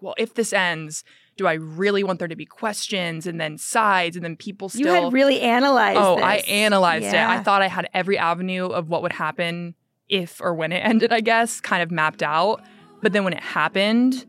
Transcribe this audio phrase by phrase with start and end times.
[0.00, 1.04] well, if this ends,
[1.36, 4.86] do I really want there to be questions and then sides and then people still
[4.86, 5.98] You had really analyzed.
[6.00, 6.24] Oh, this.
[6.24, 7.14] I analyzed it.
[7.14, 9.74] I thought I had every avenue of what would happen
[10.08, 12.62] if or when it ended, I guess, kind of mapped out.
[13.02, 14.24] But then when it happened,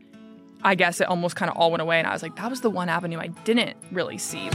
[0.62, 1.98] I guess it almost kind of all went away.
[1.98, 4.50] And I was like, that was the one avenue I didn't really see.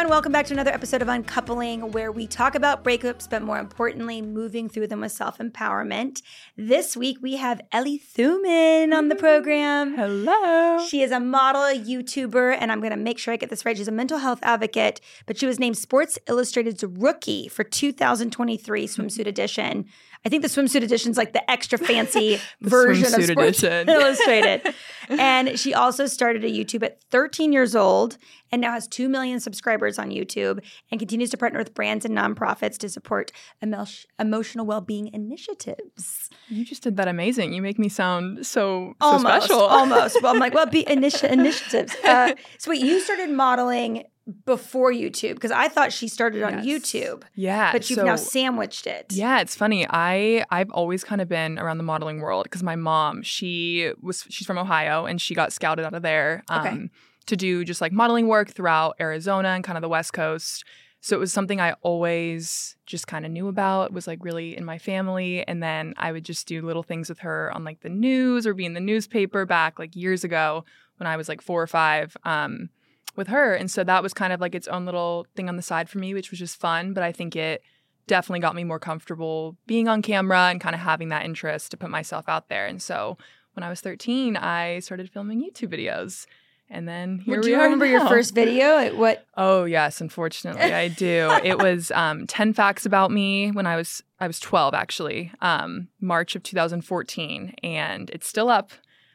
[0.00, 3.58] Everyone, welcome back to another episode of Uncoupling, where we talk about breakups, but more
[3.58, 6.22] importantly, moving through them with self empowerment.
[6.56, 9.94] This week we have Ellie Thumann on the program.
[9.96, 10.82] Hello.
[10.88, 13.66] She is a model, a YouTuber, and I'm going to make sure I get this
[13.66, 13.76] right.
[13.76, 19.26] She's a mental health advocate, but she was named Sports Illustrated's rookie for 2023 swimsuit
[19.26, 19.84] edition.
[20.24, 23.88] I think the swimsuit edition is like the extra fancy The version of Sports edition.
[23.88, 24.74] Illustrated.
[25.10, 28.16] and she also started a YouTube at 13 years old
[28.52, 30.60] and now has 2 million subscribers on YouTube
[30.90, 33.30] and continues to partner with brands and nonprofits to support
[33.62, 33.86] emo-
[34.18, 36.30] emotional well-being initiatives.
[36.48, 37.52] You just did that amazing.
[37.52, 39.60] You make me sound so, so almost, special.
[39.60, 40.22] almost.
[40.22, 41.94] Well, I'm like, well, be initi- initiatives.
[42.04, 44.04] Uh, so wait, you started modeling
[44.46, 46.64] before YouTube because I thought she started on Yes.
[46.66, 47.72] YouTube, yeah.
[47.72, 49.06] but you've so- now sandwiched it.
[49.12, 49.86] Yeah, it's funny.
[49.90, 54.24] I I've always kind of been around the modeling world because my mom, she was
[54.28, 56.88] she's from Ohio and she got scouted out of there um, Okay.
[57.26, 60.64] to do just like modeling work throughout Arizona and kind of the West Coast.
[61.02, 63.86] So it was something I always just kind of knew about.
[63.86, 65.46] It was like really in my family.
[65.48, 68.52] And then I would just do little things with her on like the news or
[68.52, 70.64] be in the newspaper back like years ago
[70.98, 72.16] when I was like four or five.
[72.24, 72.68] Um,
[73.16, 73.54] with her.
[73.54, 75.98] And so that was kind of like its own little thing on the side for
[75.98, 76.94] me, which was just fun.
[76.94, 77.60] But I think it
[78.06, 81.76] definitely got me more comfortable being on camera and kind of having that interest to
[81.76, 82.66] put myself out there.
[82.66, 83.18] And so
[83.54, 86.26] when I was 13, I started filming YouTube videos.
[86.72, 88.78] And then here Do we you are remember your first video?
[88.86, 89.26] It- What?
[89.36, 91.28] Oh yes, unfortunately I do.
[91.42, 95.88] it was um, ten facts about me when I was I was twelve actually, um,
[96.00, 98.70] March of 2014, and it's still up.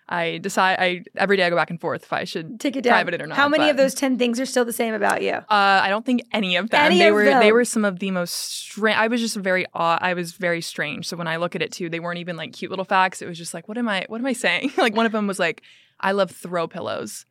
[0.08, 2.82] I decide I every day I go back and forth if I should Take it
[2.84, 2.92] down.
[2.92, 3.38] private it or not.
[3.38, 5.32] How many but- of those 10 things are still the same about you?
[5.34, 6.80] uh, I don't think any of them.
[6.80, 7.40] Any they of were them.
[7.40, 8.98] they were some of the most strange.
[8.98, 11.08] I was just very aw- I was very strange.
[11.08, 13.22] So when I look at it too, they weren't even like cute little facts.
[13.22, 14.06] It was just like, what am I?
[14.08, 14.74] What am I saying?
[14.78, 15.64] like one of them was like,
[16.00, 17.26] I love throw pillows.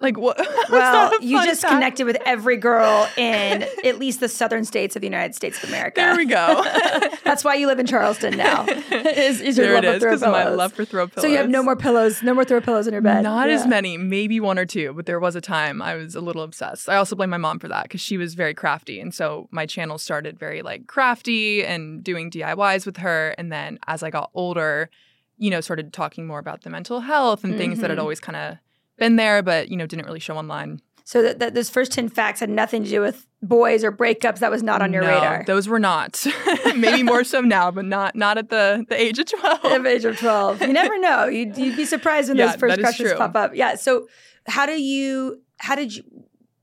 [0.00, 0.36] Like what?
[0.70, 1.72] Well, you just fact.
[1.74, 5.68] connected with every girl in at least the southern states of the United States of
[5.68, 6.00] America.
[6.00, 6.64] There we go.
[7.24, 8.66] That's why you live in Charleston now.
[8.66, 11.22] is, is your there love it is throw because of my love for throw pillows.
[11.22, 13.22] So you have no more pillows, no more throw pillows in your bed.
[13.22, 16.20] Not as many, maybe one or two, but there was a time I was a
[16.20, 16.88] little obsessed.
[16.88, 19.00] I also blame my mom for that because she was very crafty.
[19.00, 23.34] And so my channel started very like crafty and doing DIYs with her.
[23.38, 24.90] And then as I got older,
[25.38, 28.02] you know, started talking more about the mental health and things that had Mhm.
[28.02, 28.58] always kind of
[28.98, 30.80] been there, but, you know, didn't really show online.
[31.06, 34.38] So that, that those first ten facts had nothing to do with boys or breakups.
[34.38, 35.44] That was not on your No, radar.
[35.46, 36.24] Those were not.
[36.76, 39.64] maybe more so now, but not not at the, the age of 12.
[39.66, 41.26] At the age of twelve, you never know.
[41.28, 43.18] You'd, you'd be surprised when Yeah, those first crushes true.
[43.18, 43.54] pop up.
[43.54, 43.74] Yeah.
[43.74, 44.08] So
[44.46, 45.42] how do you?
[45.58, 46.04] How did you?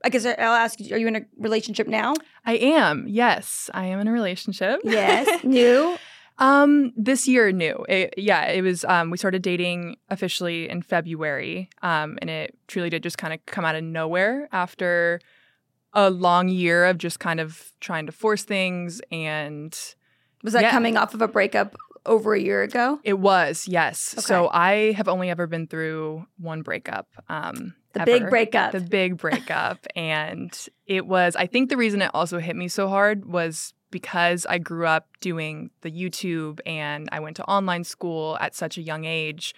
[0.04, 0.92] I guess I'll ask you.
[0.92, 2.14] Are you in a relationship now?
[2.44, 3.06] I am.
[3.06, 4.80] Yes, I am in a relationship.
[4.82, 5.44] Yes.
[5.44, 5.96] New.
[6.38, 7.84] Um, this year new.
[7.88, 8.84] It, yeah, it was.
[8.84, 11.68] Um, we started dating officially in February.
[11.82, 15.20] Um, and it truly did just kind of come out of nowhere after
[15.92, 19.00] a long year of just kind of trying to force things.
[19.10, 19.78] And
[20.42, 20.70] Was that Yeah.
[20.70, 21.76] coming off of a breakup
[22.06, 22.98] over a year ago?
[23.04, 24.14] it was yes.
[24.16, 24.22] Okay.
[24.22, 27.06] So I have only ever been through one breakup.
[27.28, 28.72] Um, The big breakup.
[28.72, 29.86] The big breakup.
[29.94, 30.50] and
[30.86, 34.58] it was, I think the reason it also hit me so hard was because I
[34.58, 39.04] grew up doing the YouTube and I went to online school at such a young
[39.04, 39.54] age.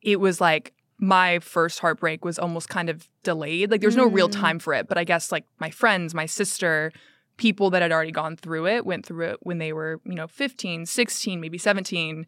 [0.00, 3.72] It was like my first heartbreak was almost kind of delayed.
[3.72, 4.40] Like there's no real Mm.
[4.40, 4.86] time for it.
[4.86, 6.92] But I guess like my friends, my sister,
[7.38, 10.28] people that had already gone through it went through it when they were, you know,
[10.28, 12.24] 15, 16, maybe 17.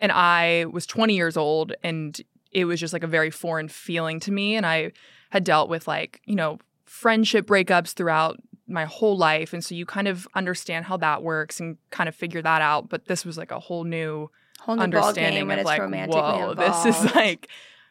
[0.00, 2.18] And I was 20 years old and
[2.50, 4.54] it was just like a very foreign feeling to me.
[4.54, 4.92] And I
[5.30, 9.52] had dealt with like, you know, friendship breakups throughout my whole life.
[9.52, 12.88] And so you kind of understand how that works and kind of figure that out.
[12.88, 14.30] But this was like a whole new
[14.60, 17.48] Whole new understanding of it's like, whoa, this is like,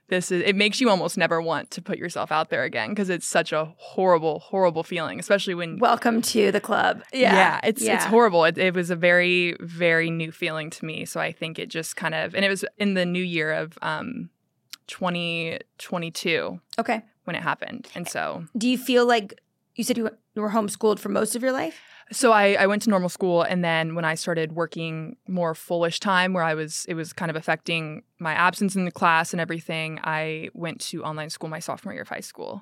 [0.08, 3.10] this is, it makes you almost never want to put yourself out there again because
[3.10, 7.04] it's such a horrible, horrible feeling, especially when Welcome to the club.
[7.14, 7.60] Yeah.
[7.64, 8.08] it's it's Yeah.
[8.08, 8.44] horrible.
[8.46, 11.06] It, it was a very very new feeling to me.
[11.06, 13.78] So I think it just kind of and it was in the new year of
[13.84, 14.30] um
[14.88, 17.02] 2022 Okay.
[17.26, 17.88] when it happened.
[17.96, 19.40] And so Do you feel like
[19.76, 20.04] you said you
[20.36, 21.80] were- homeschooled for most of your life?
[22.12, 26.00] so I, I went to normal school and then when I started working more fullish
[26.00, 29.40] time where I was it was kind of affecting my absence in the class and
[29.40, 32.62] everything, I went to online school my sophomore year of high school.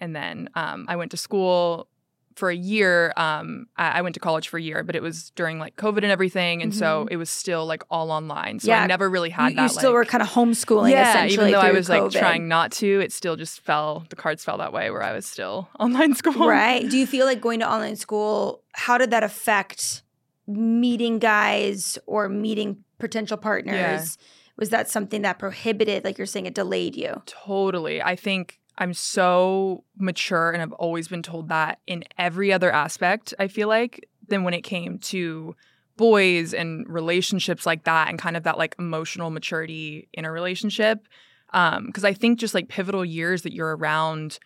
[0.00, 1.88] And then um, I went to school
[2.36, 3.12] for a year.
[3.16, 5.98] Um, I, I went to college for a year, but it was during like COVID
[5.98, 7.12] and everything, and so Mhm.
[7.12, 8.60] it was still like all online.
[8.60, 8.82] So Yeah.
[8.82, 9.62] I never really had you, that.
[9.62, 12.72] you still like, were kind of homeschooling yeah, even though I was like trying not
[12.72, 14.04] to, it still just fell.
[14.10, 16.46] The cards fell that way, where I was still online school.
[16.48, 16.88] Right.
[16.88, 20.02] Do you feel like going to online school, how did that affect
[20.46, 24.18] meeting guys or meeting potential partners?
[24.56, 27.22] Was that something that prohibited, like you're saying, it delayed you?
[27.26, 28.02] Totally.
[28.02, 33.34] I think I'm so mature and I've always been told that in every other aspect,
[33.38, 35.54] I feel like, than when it came to
[35.98, 41.06] boys and relationships like that and kind of that like emotional maturity in a relationship.
[41.52, 44.38] Um, because I think just like pivotal years that you're around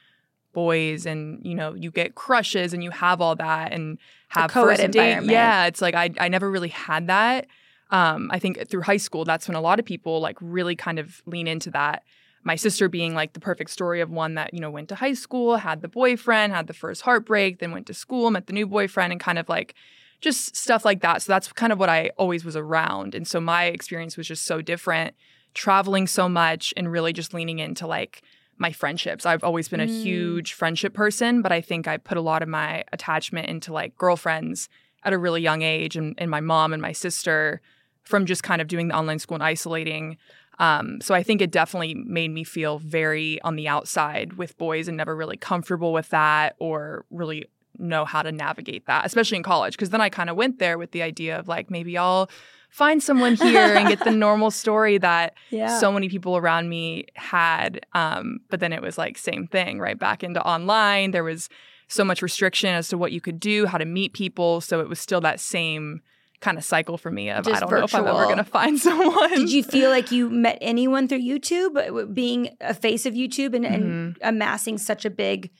[0.53, 3.99] boys and you know you get crushes and you have all that and
[4.29, 5.31] have first date environment.
[5.33, 7.49] yeah it's like I, I never really had that
[7.91, 11.01] um, i think through high school that's when a lot of people like really kind
[11.01, 12.05] of lean into that
[12.45, 15.15] my sister being like the perfect story of one that you know went to high
[15.15, 18.67] school had the boyfriend had the first heartbreak then went to school met the new
[18.67, 19.75] boyfriend and kind of like
[20.21, 21.21] just stuff like that.
[21.23, 23.15] So that's kind of what i always was around.
[23.15, 25.15] And so my experience was just so different
[25.53, 28.23] traveling so much and really just leaning into like
[28.57, 29.27] my friendships.
[29.27, 30.03] I've always been a Mm.
[30.03, 33.97] huge friendship person but i think i put a lot of my attachment into like
[33.97, 34.69] girlfriends
[35.03, 37.61] at a really young age and, and my mom and my sister
[38.05, 40.17] from just kind of doing the online school and isolating
[40.59, 44.89] um, so I think it definitely made me feel very on the outside with boys
[44.89, 47.47] and never really comfortable with that or really
[47.79, 49.75] know how to navigate that, especially in college.
[49.75, 52.31] Because then I kind of went there with the idea of like maybe I'll
[52.71, 55.79] find someone here and get the normal story that Yeah.
[55.79, 57.85] so many people around me had.
[57.93, 61.11] Um, but then it was like same thing, right back into online.
[61.11, 61.49] There was
[61.89, 64.61] so much restriction as to what you could do, how to meet people.
[64.61, 66.01] So it was still that same
[66.45, 68.45] kind of cycle for me of Just I don't know if I'm ever going to
[68.45, 69.31] find someone.
[69.31, 73.55] Did you feel like you met anyone through YouTube, uh, being a face of YouTube
[73.57, 75.51] and, and amassing such a big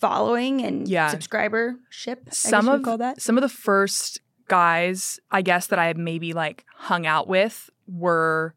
[0.00, 0.92] following and Mm-hmm.
[0.92, 1.12] Yeah.
[1.14, 2.32] subscribership?
[2.32, 3.20] Some of call that.
[3.20, 8.54] some of the first guys I guess that I maybe like hung out with were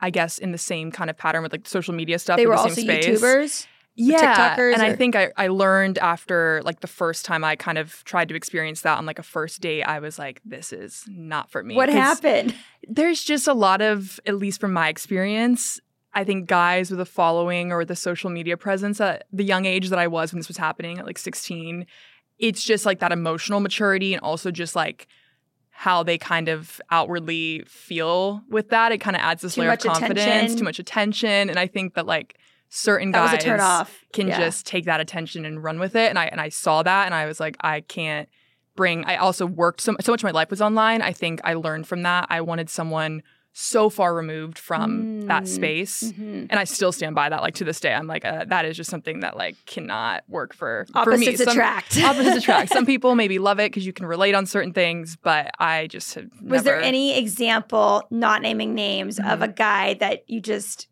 [0.00, 2.36] I guess in the same kind of pattern with like social media stuff.
[2.36, 3.06] They in were the also same space.
[3.06, 3.66] YouTubers.
[3.94, 7.76] Yeah, TikTokers and I think I, I learned after like the first time I kind
[7.76, 11.04] of tried to experience that on like a first date, I was like, this is
[11.08, 11.74] not for me.
[11.74, 12.54] What happened?
[12.88, 15.78] There's just a lot of, at least from my experience,
[16.14, 19.90] I think guys with a following or the social media presence at the young age
[19.90, 21.86] that I was when this was happening at like 16,
[22.38, 25.06] it's just like that emotional maturity and also just like
[25.70, 28.92] how they kind of outwardly feel with that.
[28.92, 30.58] It kind of adds this Too layer of confidence, attention.
[30.58, 31.50] too much attention.
[31.50, 32.38] And I think that like
[32.74, 34.00] certain That was guys a turn off.
[34.14, 34.38] can Yeah.
[34.40, 36.08] just take that attention and run with it.
[36.08, 38.28] And I and I saw that and I was like, I can't
[38.76, 41.02] bring I also worked so, so much of my life was online.
[41.02, 42.26] I think I learned from that.
[42.30, 43.22] I wanted someone
[43.54, 45.46] so far removed from that Mm.
[45.48, 46.04] space.
[46.16, 46.46] Mhm.
[46.48, 47.42] And I still stand by that.
[47.42, 50.54] Like to this day, I'm like, uh, that is just something that like cannot work
[50.54, 51.26] for for me.
[51.26, 51.98] Opposites Some- attract.
[52.02, 52.72] opposites attract.
[52.72, 56.14] Some people maybe love it because you can relate on certain things, but I just
[56.14, 59.42] have Was there any example, not naming names, of Mm-hmm.
[59.42, 60.88] a guy that you just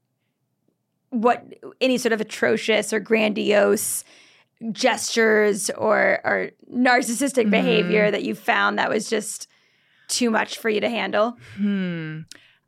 [1.10, 1.44] what
[1.80, 4.04] any sort of atrocious or grandiose
[4.72, 7.50] gestures or or narcissistic Mhm.
[7.50, 9.48] behavior that you found that was just
[10.08, 11.36] too much for you to handle?
[11.56, 12.20] Hmm.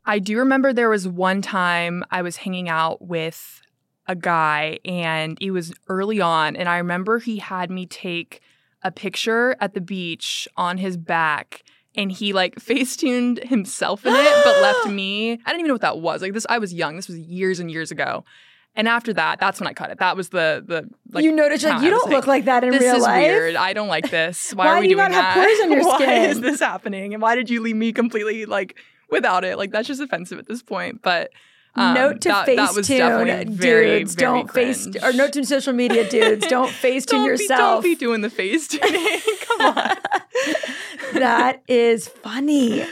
[0.05, 3.61] I do remember there was one time I was hanging out with
[4.09, 8.41] a guy and it was early on and I remember he had me take
[8.83, 11.63] a picture at the beach on his back
[11.95, 15.33] and he like facetuned himself in it but left me.
[15.33, 16.23] I didn't even know what that was.
[16.23, 16.97] Like this I was young.
[16.97, 18.25] This was years and years ago.
[18.75, 19.99] And after that, that's when I cut it.
[19.99, 22.81] That was the the like you notice like you don't look like that in real
[22.81, 23.23] life.
[23.23, 23.57] this is weird.
[23.57, 24.53] I don't like this.
[24.55, 25.47] Why, Why are we do you doing not have that?
[25.47, 26.31] pores on your why skin?
[26.31, 27.13] is this happening?
[27.13, 28.77] And why did you leave me completely like
[29.11, 29.59] without it?
[29.59, 31.03] Like that's just offensive at this point.
[31.03, 31.33] But
[31.75, 34.15] um, note to that, that was Facetune, definitely very, dudes.
[34.15, 35.03] very don't face cringe.
[35.03, 36.47] or note to social media dudes.
[36.47, 37.83] Don't Facetune don't yourself.
[37.83, 39.21] Be, don't be doing the face tuning.
[39.59, 39.97] Come on.
[41.15, 42.85] That is funny.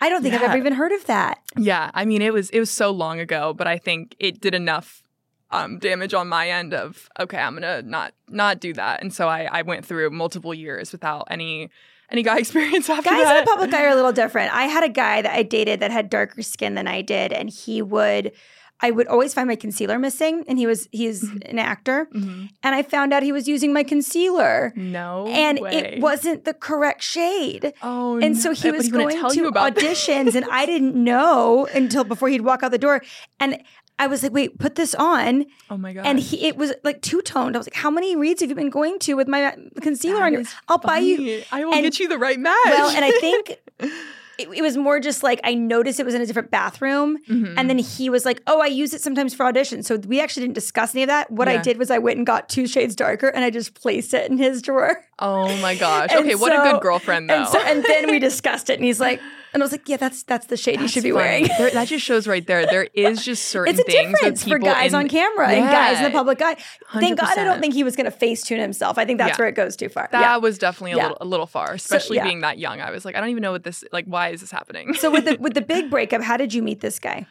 [0.00, 1.40] I don't think I've ever even heard of that.
[1.56, 4.54] Yeah, I mean it was it was so long ago, but I think it did
[4.54, 5.02] enough
[5.50, 9.28] um, damage on my end of okay, I'm gonna not not do that, and so
[9.28, 11.70] I I went through multiple years without any
[12.10, 13.24] any guy experience after Guys that.
[13.24, 14.54] Guys in the public eye are a little different.
[14.54, 17.50] I had a guy that I dated that had darker skin than I did, and
[17.50, 18.32] he would.
[18.80, 22.50] I would always find my concealer missing, and he was he's an actor, Mhm.
[22.62, 25.72] and I found out he was using my concealer, No, and way.
[25.72, 27.72] it wasn't the correct shade.
[27.82, 29.82] Oh, And so he was going to you about that.
[29.84, 33.02] auditions, and I didn't know until before he'd walk out the door.
[33.40, 33.58] And
[34.00, 36.06] I was like, "Wait, put this on." Oh my god!
[36.06, 37.56] And he, it was like two toned.
[37.56, 40.26] I was like, "How many reads have you been going to with my concealer That
[40.26, 41.42] on your?" I'll buy you.
[41.50, 42.54] I will and- get you the right match.
[42.66, 43.58] Well, and I think
[44.38, 47.54] it, it was more just like I noticed it was in a different bathroom, Mhm.
[47.56, 50.42] and then he was like, "Oh, I use it sometimes for auditions." So we actually
[50.44, 51.30] didn't discuss any of that.
[51.30, 54.14] What I did was I went and got two shades darker, and I just placed
[54.14, 55.04] it in his drawer.
[55.18, 56.10] oh my gosh.
[56.12, 57.34] Okay, what a good girlfriend though.
[57.34, 59.20] And so, and then we discussed it, and he's like,
[59.52, 61.88] and I was like, "Yeah, that's that's the shade you should be wearing." There- that
[61.88, 62.66] just shows right there.
[62.66, 65.98] There is just certain It's a things difference for guys in- on camera and guys
[65.98, 66.56] in the public eye.
[66.94, 68.98] Thank God I don't think he was going to Facetune himself.
[68.98, 69.42] I think that's Yeah.
[69.42, 70.08] where it goes too far.
[70.12, 70.36] That yeah.
[70.36, 71.02] was definitely a Yeah.
[71.04, 72.24] little a little far, especially yeah.
[72.24, 72.80] being that young.
[72.80, 74.04] I was like, I don't even know what this like.
[74.06, 74.94] Why is this happening?
[74.94, 77.26] So with the with the big breakup, how did you meet this guy?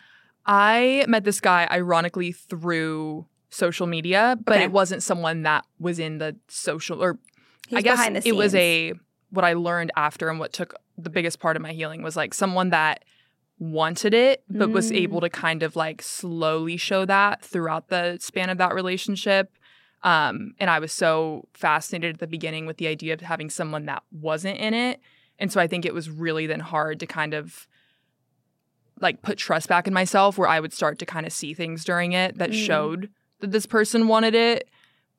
[0.46, 4.64] I met this guy ironically through social media, but Okay.
[4.66, 7.18] it wasn't someone that was in the social or
[7.68, 8.94] He was I guess behind the it was a
[9.30, 12.34] what I learned after and what took the biggest part of my healing was like
[12.34, 13.04] someone that
[13.60, 14.98] wanted it but was Mm.
[14.98, 19.52] able to kind of like slowly show that throughout the span of that relationship.
[20.04, 23.86] Um, and I was so fascinated at the beginning with the idea of having someone
[23.88, 25.02] that wasn't in it.
[25.40, 27.68] And so I think it was really then hard to kind of
[29.00, 31.84] like put trust back in myself where I would start to kind of see things
[31.84, 32.66] during it that Mm.
[32.66, 34.68] showed that this person wanted it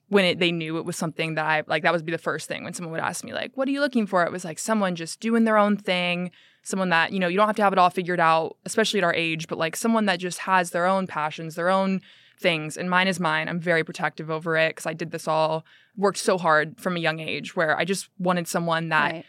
[0.09, 2.49] when it, they knew it was something that I like that would be the first
[2.49, 4.59] thing when someone would ask me like what are you looking for it was like
[4.59, 6.31] someone just doing their own thing
[6.63, 9.05] someone that you know you don't have to have it all figured out especially at
[9.05, 12.01] our age but like someone that just has their own passions their own
[12.41, 15.65] things and mine is mine i'm very protective over it because i did this all
[15.97, 19.25] worked so hard from a young age where i just wanted someone that Right.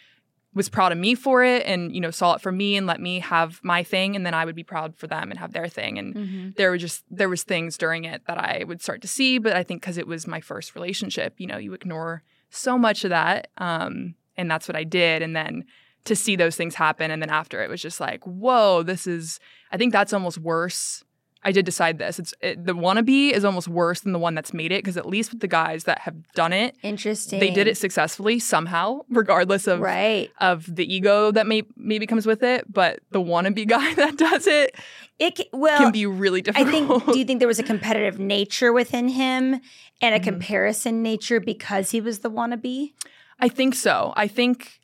[0.53, 2.99] Was proud of me for it and you know saw it for me and let
[2.99, 5.67] me have my thing and then i would be proud for them and have their
[5.67, 6.55] thing and Mhm.
[6.55, 9.55] there were just there was things during it that i would start to see but
[9.55, 13.11] i think because it was my first relationship you know you ignore so much of
[13.11, 15.65] that um, and that's what i did and then
[16.05, 19.39] to see those things happen and then after it was just like whoa this is
[19.71, 21.03] i think that's almost worse
[21.43, 24.53] i did decide this it's it, the wannabe is almost worse than the one that's
[24.53, 27.39] made it because at least with the guys that have done it Interesting.
[27.39, 30.29] they did it successfully somehow regardless of right.
[30.39, 34.47] of the ego that may maybe comes with it, but the wannabe guy that does
[34.47, 34.75] it
[35.19, 36.67] It ca- well, can be really difficult.
[36.67, 37.05] I think.
[37.13, 39.59] Do you think there was a competitive nature within him
[40.01, 40.23] and a Mhm.
[40.23, 42.93] comparison nature because he was the wannabe?
[43.39, 44.13] I think so.
[44.15, 44.79] I think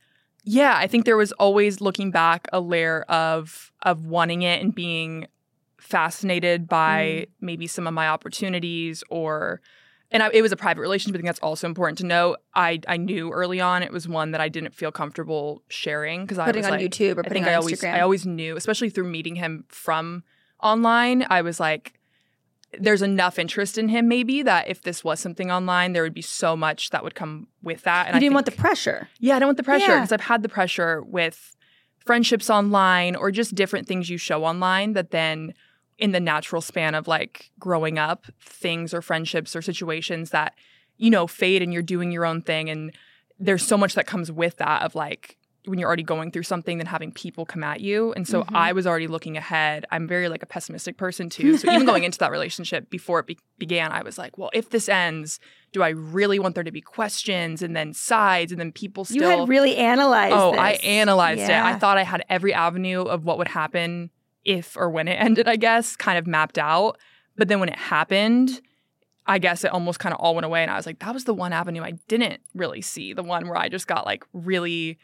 [0.48, 4.74] yeah, I think there was always looking back a layer of of wanting it and
[4.76, 5.28] being
[5.86, 7.28] fascinated by mm.
[7.42, 9.62] maybe some of my opportunities or
[10.12, 11.16] and I, it was a private relationship.
[11.16, 12.38] I think that's also important to know.
[12.54, 16.38] I I knew early on it was one that I didn't feel comfortable sharing because
[16.38, 17.94] I Putting was on like, YouTube or I putting think on I always Instagram.
[17.94, 20.24] I always knew, especially through meeting him from
[20.62, 22.00] online, I was like
[22.80, 26.22] there's enough interest in him maybe that if this was something online there would be
[26.22, 29.08] so much that would come with that and you I didn't think, want the pressure.
[29.20, 30.00] yeah i don't want the pressure Yeah.
[30.00, 31.56] because i've had the pressure with
[32.06, 35.54] friendships online or just different things you show online that then
[35.98, 40.54] in the natural span of like growing up things or friendships or situations that
[40.98, 42.92] you know fade and you're doing your own thing and
[43.40, 46.78] there's so much that comes with that of like when you're already going through something
[46.78, 48.56] then having people come at you and so Mhm.
[48.56, 52.04] i was already looking ahead i'm very like a pessimistic person too so even going
[52.10, 55.40] into that relationship before it be- began i was like well if this ends
[55.72, 59.18] do i really want there to be questions and then sides and then people still
[59.32, 60.36] you had really analyzed.
[60.36, 60.82] oh i this.
[60.84, 64.10] analyzed it i thought i had every avenue of what would happen
[64.46, 66.98] if or when it ended i guess kind of mapped out
[67.36, 68.62] but then when it happened
[69.28, 70.62] I guess it almost kind of all went away.
[70.62, 73.12] And I was like, that was the one avenue I didn't really see.
[73.12, 75.00] The one where I just got like really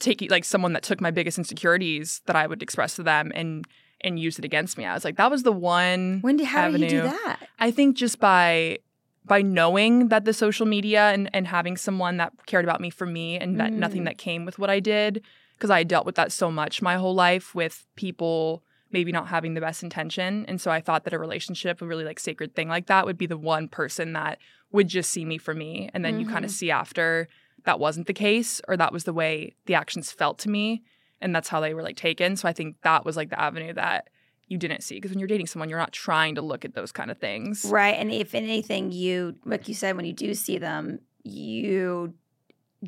[0.00, 3.64] taking like someone that took my biggest insecurities that I would express to them and
[4.00, 4.84] and used it against me.
[4.84, 7.48] I was like, that was the one When did how did you do that?
[7.60, 8.78] I think just by
[9.24, 13.06] by knowing that the social media and, and having someone that cared about me for
[13.06, 14.06] me and that nothing Mm.
[14.06, 15.22] that came with what I did,
[15.56, 18.62] because I dealt with that so much my whole life with people
[18.94, 20.46] maybe not having the best intention.
[20.46, 23.18] And so I thought that a relationship, a really like sacred thing like that, would
[23.18, 24.38] be the one person that
[24.70, 25.90] would just see me for me.
[25.92, 26.56] And then you kind of mm-hmm.
[26.56, 27.28] see after
[27.64, 30.82] that wasn't the case or that was the way the actions felt to me.
[31.20, 32.36] And that's how they were like taken.
[32.36, 34.10] So I think that was like the avenue that
[34.46, 34.96] you didn't see.
[34.96, 37.64] Because when you're dating someone, you're not trying to look at those kind of things.
[37.64, 37.96] Right.
[37.96, 42.14] And if anything, you like you said, when you do see them, you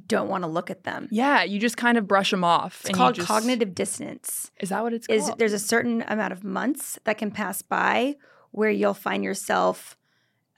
[0.06, 1.08] don't want to look at them.
[1.10, 2.80] Yeah, you just kind of brush them off.
[2.80, 4.50] It's and you called just- cognitive dissonance.
[4.60, 5.18] Is that what it's called?
[5.18, 8.16] Is there's a certain amount of months that can pass by
[8.50, 9.96] where you'll find yourself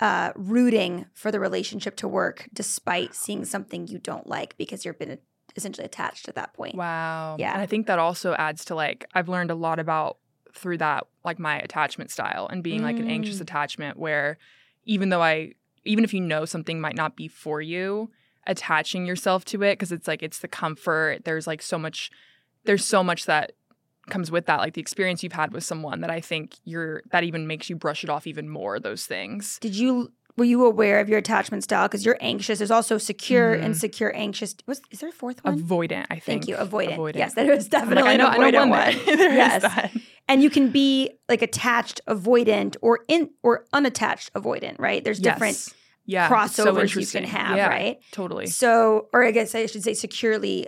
[0.01, 4.99] uh, rooting for the relationship to work despite seeing something you don't like because you've
[4.99, 5.19] been
[5.57, 6.77] essentially attached at that point.
[6.77, 7.35] Wow.
[7.39, 7.53] Yeah.
[7.53, 10.19] And I think that also adds to like I've learned a lot about
[10.55, 13.43] through that like my attachment style and being like an anxious Mm.
[13.43, 14.39] attachment where
[14.85, 15.55] even though I
[15.85, 18.11] even if you know something might not be for you,
[18.49, 21.25] attaching yourself to it because it's like it's the comfort.
[21.25, 22.11] There's like so much
[22.65, 23.53] there's so much that
[24.11, 27.25] comes with that like the experience you've had with someone that I think you're that
[27.25, 29.59] even makes you brush it off even more those things.
[29.61, 31.89] Did you were you aware of your attachment style?
[31.89, 32.59] Because you're anxious.
[32.59, 33.65] There's also secure, Mhm.
[33.65, 34.55] insecure, anxious.
[34.67, 35.61] Was is there a fourth one?
[35.61, 36.45] Avoidant, I think.
[36.45, 36.57] Thank you.
[36.57, 36.97] Avoidant.
[36.97, 37.17] Avoidant.
[37.17, 39.07] Yes, is I'm definitely like, I know, an I know avoidant one.
[39.07, 39.17] one.
[39.19, 39.33] there.
[39.35, 39.63] Yes.
[39.63, 39.93] that.
[40.29, 45.03] And you can be like attached avoidant or in or unattached avoidant, right?
[45.03, 45.75] There's different Yes.
[46.09, 47.99] Yeah, it's so crossovers you can have, Yeah, right?
[48.11, 48.47] Totally.
[48.47, 50.67] So, or I guess I should say securely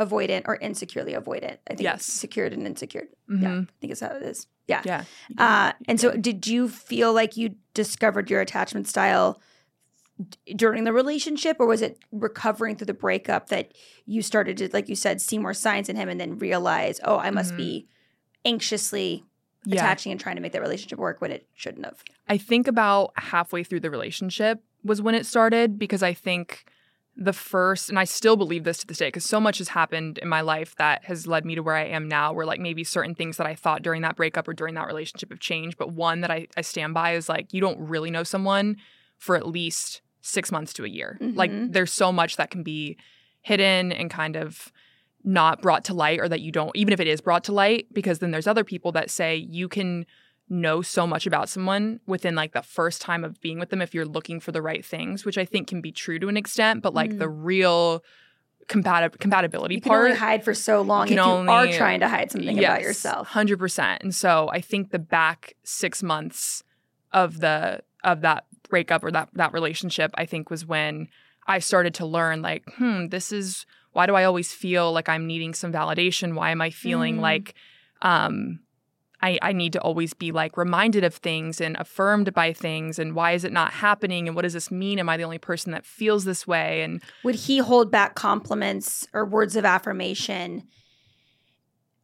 [0.00, 1.58] avoidant or insecurely avoidant.
[1.70, 2.04] I think Yes.
[2.04, 3.04] secured and insecure.
[3.28, 3.62] Yeah, Mhm.
[3.68, 4.46] I think it's how it is.
[4.66, 4.82] Yeah.
[4.84, 5.04] Yeah.
[5.38, 9.40] Uh, and so, did you feel like you discovered your attachment style
[10.46, 13.72] d- during the relationship, or was it recovering through the breakup that
[14.06, 17.18] you started to, like you said, see more signs in him and then realize, oh,
[17.18, 17.56] I must Mhm.
[17.58, 17.88] be
[18.44, 19.24] anxiously
[19.64, 19.76] yeah.
[19.82, 22.02] attaching and trying to make that relationship work when it shouldn't have?
[22.28, 26.64] I think about halfway through the relationship was when it started because I think
[27.16, 30.18] the first, and I still believe this to this day, because so much has happened
[30.18, 32.82] in my life that has led me to where I am now, where like maybe
[32.82, 35.78] certain things that I thought during that breakup or during that relationship have changed.
[35.78, 38.76] But one that I, I stand by is like, you don't really know someone
[39.16, 41.16] for at least six months to a year.
[41.20, 41.72] Like, Mhm.
[41.72, 42.96] there's so much that can be
[43.42, 44.72] hidden and kind of
[45.24, 47.86] not brought to light, or that you don't, even if it is brought to light,
[47.92, 50.04] because then there's other people that say you can
[50.48, 53.94] know so much about someone within like the first time of being with them if
[53.94, 56.82] you're looking for the right things, which I think can be true to an extent,
[56.82, 58.04] but like the real
[58.66, 59.78] compatib- compatibility Mm.
[59.78, 62.30] You can part only hide for so long You if you are trying to hide
[62.30, 63.28] something about yourself.
[63.28, 64.02] Hundred percent.
[64.02, 66.62] And so I think the back six months
[67.12, 71.08] of the of that breakup or that that relationship, I think was when
[71.46, 75.26] I started to learn like, hmm, this is why do I always feel like I'm
[75.26, 76.34] needing some validation?
[76.34, 77.20] Why am I feeling Mm.
[77.20, 77.54] like
[78.02, 78.60] um
[79.22, 83.14] I, I need to always be like reminded of things and affirmed by things and
[83.14, 84.98] why is it not happening and what does this mean?
[84.98, 86.82] Am I the only person that feels this way?
[86.82, 90.64] And Would he hold back compliments or words of affirmation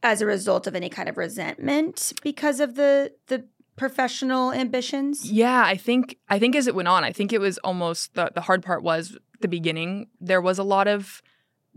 [0.03, 5.31] as a result of any kind of resentment because of the the professional ambitions?
[5.31, 8.31] Yeah, I think I think as it went on, I think it was almost the
[8.35, 10.09] the hard part was the beginning.
[10.21, 11.23] There was a lot of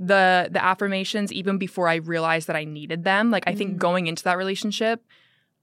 [0.07, 3.31] the the affirmations even before I realized that I needed them.
[3.31, 3.79] Like I think Mhm.
[3.79, 5.03] going into that relationship,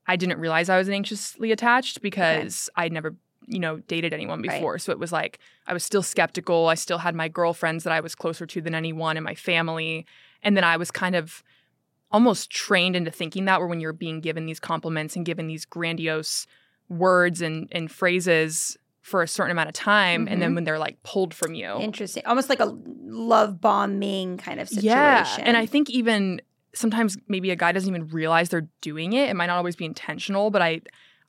[0.07, 3.15] I didn't realize I was anxiously attached because I'd never
[3.47, 4.51] you know dated anyone Right.
[4.53, 4.79] before.
[4.79, 6.69] So it was like I was still skeptical.
[6.69, 10.07] I still had my girlfriends that I was closer to than anyone in my family,
[10.43, 11.43] and then I was kind of
[12.13, 15.65] almost trained into thinking that where when you're being given these compliments and given these
[15.65, 16.47] grandiose
[16.89, 18.77] words and, and phrases
[19.11, 20.41] for a certain amount of time and Mm-hmm.
[20.41, 22.23] then when they're like pulled from you Interesting.
[22.27, 22.73] Almost like a
[23.05, 24.87] love bombing kind of situation.
[24.87, 26.41] yeah and i think even
[26.75, 29.85] sometimes maybe a guy doesn't even realize they're doing it it might not always be
[29.85, 30.81] intentional but i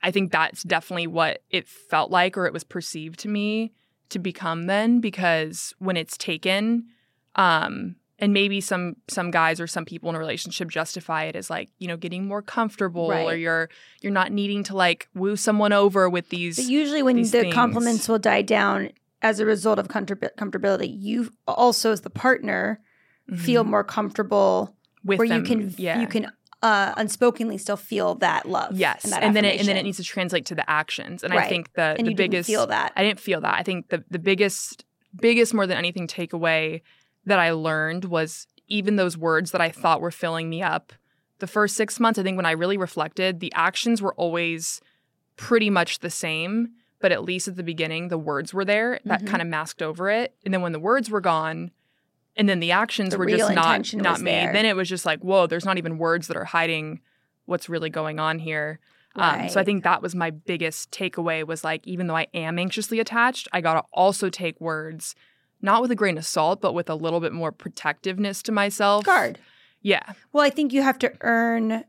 [0.02, 3.72] i think that's definitely what it felt like or it was perceived to me
[4.10, 6.84] to become then because when it's taken
[7.34, 11.50] um and maybe some some guys or some people in a relationship justify it as
[11.50, 13.68] like you know getting more comfortable or you're
[14.00, 17.52] you're not needing to like woo someone over with these But usually when the things.
[17.54, 22.80] compliments will die down as a result of comfort- comfortability, you also as the partner
[23.36, 23.68] feel Mhm.
[23.68, 25.40] more comfortable with where them.
[25.40, 26.30] you can yeah you can
[26.62, 28.78] uh, unspokenly still feel that love.
[28.78, 31.32] yes and, and then it and then it needs to translate to the actions and
[31.34, 32.92] i think the and the you biggest didn't feel that.
[32.94, 33.54] I didn't feel that.
[33.58, 34.84] I think the the biggest
[35.20, 36.82] biggest more than anything takeaway
[37.26, 40.92] that I learned was even those words that I thought were filling me up.
[41.38, 44.80] The first 6 months I think when I really reflected, the actions were always
[45.36, 49.22] pretty much the same, but at least at the beginning the words were there that
[49.22, 49.26] Mhm.
[49.26, 50.34] kind of masked over it.
[50.44, 51.72] And then when the words were gone
[52.36, 54.52] and then the actions The were just not not made, there.
[54.52, 57.00] then it was just like, whoa, there's not even words that are hiding
[57.44, 58.78] what's really going on here.
[59.16, 62.58] Um, so I think that was my biggest takeaway was like, even though I am
[62.58, 65.14] anxiously attached, I got to also take words,
[65.62, 69.04] not with a grain of salt, but with a little bit more protectiveness to myself.
[69.04, 69.38] guard.
[69.80, 70.02] Yeah.
[70.32, 71.84] Well, I think you have to earn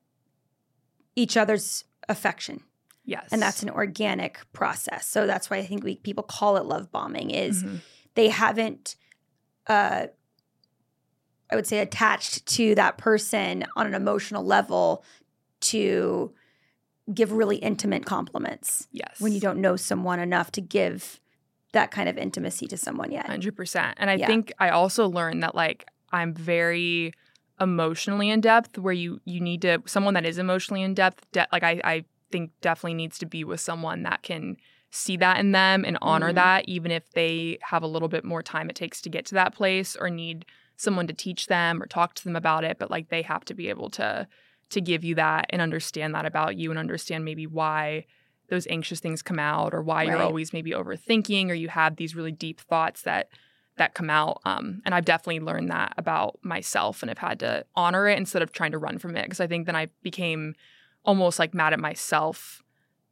[1.16, 2.64] each other's affection,
[3.06, 3.28] Yes.
[3.32, 5.08] and that's an organic process.
[5.08, 7.30] So that's why I think we people call it love bombing.
[7.30, 7.82] Is Mhm.
[8.16, 8.96] they haven't,
[9.68, 10.08] uh,
[11.52, 15.04] I would say, attached to that person on an emotional level
[15.62, 16.34] to
[17.14, 19.20] give really intimate compliments yes.
[19.20, 21.20] when you don't know someone enough to give
[21.74, 23.26] that kind of intimacy to someone yet.
[23.28, 23.96] 100%.
[23.98, 24.28] And I Yeah.
[24.28, 27.14] think I also learned that like I'm very
[27.60, 31.48] emotionally in depth where you you need to someone that is emotionally in depth de-
[31.52, 34.58] like I I think definitely needs to be with someone that can
[34.90, 36.36] see that in them and honor Mhm.
[36.36, 39.36] that even if they have a little bit more time it takes to get to
[39.36, 40.46] that place or need
[40.78, 43.54] someone to teach them or talk to them about it but like they have to
[43.54, 44.28] be able to
[44.70, 48.04] to give you that and understand that about you and understand maybe why
[48.54, 52.16] those anxious things come out or why you're always maybe overthinking or you have these
[52.16, 53.28] really deep thoughts that
[53.78, 57.66] that come out um, and i've definitely learned that about myself and have had to
[57.76, 60.54] honor it instead of trying to run from it because i think then i became
[61.04, 62.62] almost like mad at myself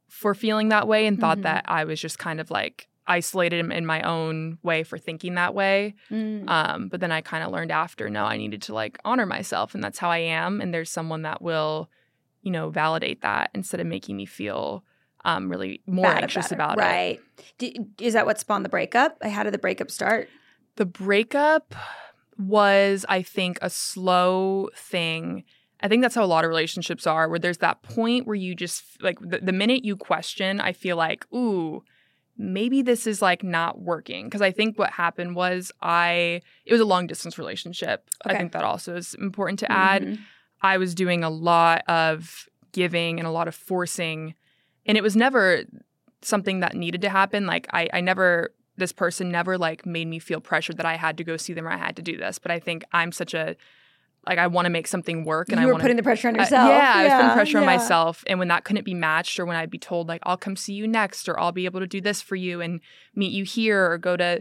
[0.08, 1.42] for feeling that way and thought Mhm.
[1.42, 5.34] that i was just kind of like isolated in, in my own way for thinking
[5.34, 5.92] that way.
[6.08, 6.48] Mm.
[6.48, 9.74] Um, but then I kind of learned after, no, I needed to like honor myself,
[9.74, 10.60] and that's how I am.
[10.60, 11.90] And there's someone that will,
[12.42, 14.84] you know, validate that instead of making me feel
[15.24, 17.20] um, really more Bad anxious about, about, it.
[17.60, 17.78] it.
[17.78, 17.94] Right.
[18.00, 19.22] Is that what spawned the breakup?
[19.22, 20.28] How did the breakup start?
[20.76, 21.74] The breakup
[22.38, 25.44] was, I think, a slow thing.
[25.80, 28.54] I think that's how a lot of relationships are, where there's that point where you
[28.54, 31.82] just like the, the minute you question, I feel like, ooh,
[32.38, 34.26] maybe this is like not working.
[34.26, 38.08] Because I think what happened was I, it was a long distance relationship.
[38.26, 38.34] Okay.
[38.34, 40.02] I think that also is important to add.
[40.02, 40.18] Mhm.
[40.62, 44.34] I was doing a lot of giving and a lot of forcing.
[44.86, 45.62] And it was never
[46.22, 47.46] something that needed to happen.
[47.46, 51.16] Like I, I never this person never like made me feel pressured that I had
[51.18, 52.38] to go see them or I had to do this.
[52.38, 53.56] But I think I'm such a
[54.26, 56.28] like I want to make something work and you I were want putting the pressure
[56.28, 56.68] on uh, yourself.
[56.68, 58.22] yeah, I was putting pressure on myself.
[58.28, 60.74] And when that couldn't be matched, or when I'd be told, like, I'll come see
[60.74, 62.80] you next, or I'll be able to do this for you and
[63.16, 64.40] meet you here, or go to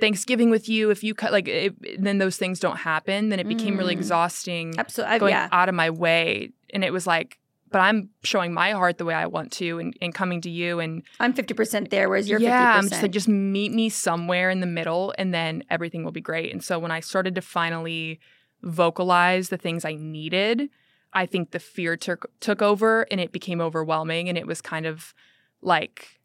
[0.00, 3.46] Thanksgiving with you, if you cut, like, it, then those things don't happen, then it
[3.46, 3.98] became really Mm.
[3.98, 5.18] exhausting Absolutely.
[5.18, 5.48] going yeah.
[5.52, 6.52] out of my way.
[6.72, 7.38] And it was like,
[7.70, 10.80] but I'm showing my heart the way I want to and, and coming to you.
[10.80, 12.78] And I'm 50% there, whereas you're yeah, 50%.
[12.78, 16.20] I'm just like, just meet me somewhere in the middle and then everything will be
[16.20, 16.52] great.
[16.52, 18.20] And so when I started to finally
[18.62, 20.68] vocalize the things I needed,
[21.12, 24.86] I think the fear took took over and it became overwhelming and it was kind
[24.86, 25.14] of
[25.62, 26.20] like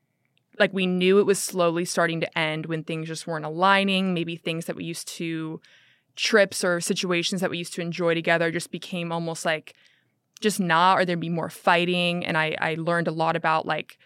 [0.60, 4.36] like we knew it was slowly starting to end when things just weren't aligning, maybe
[4.36, 5.60] things that we used to
[6.16, 9.74] trips or situations that we used to enjoy together just became almost like
[10.44, 13.98] just not or there'd be more fighting and I I learned a lot about like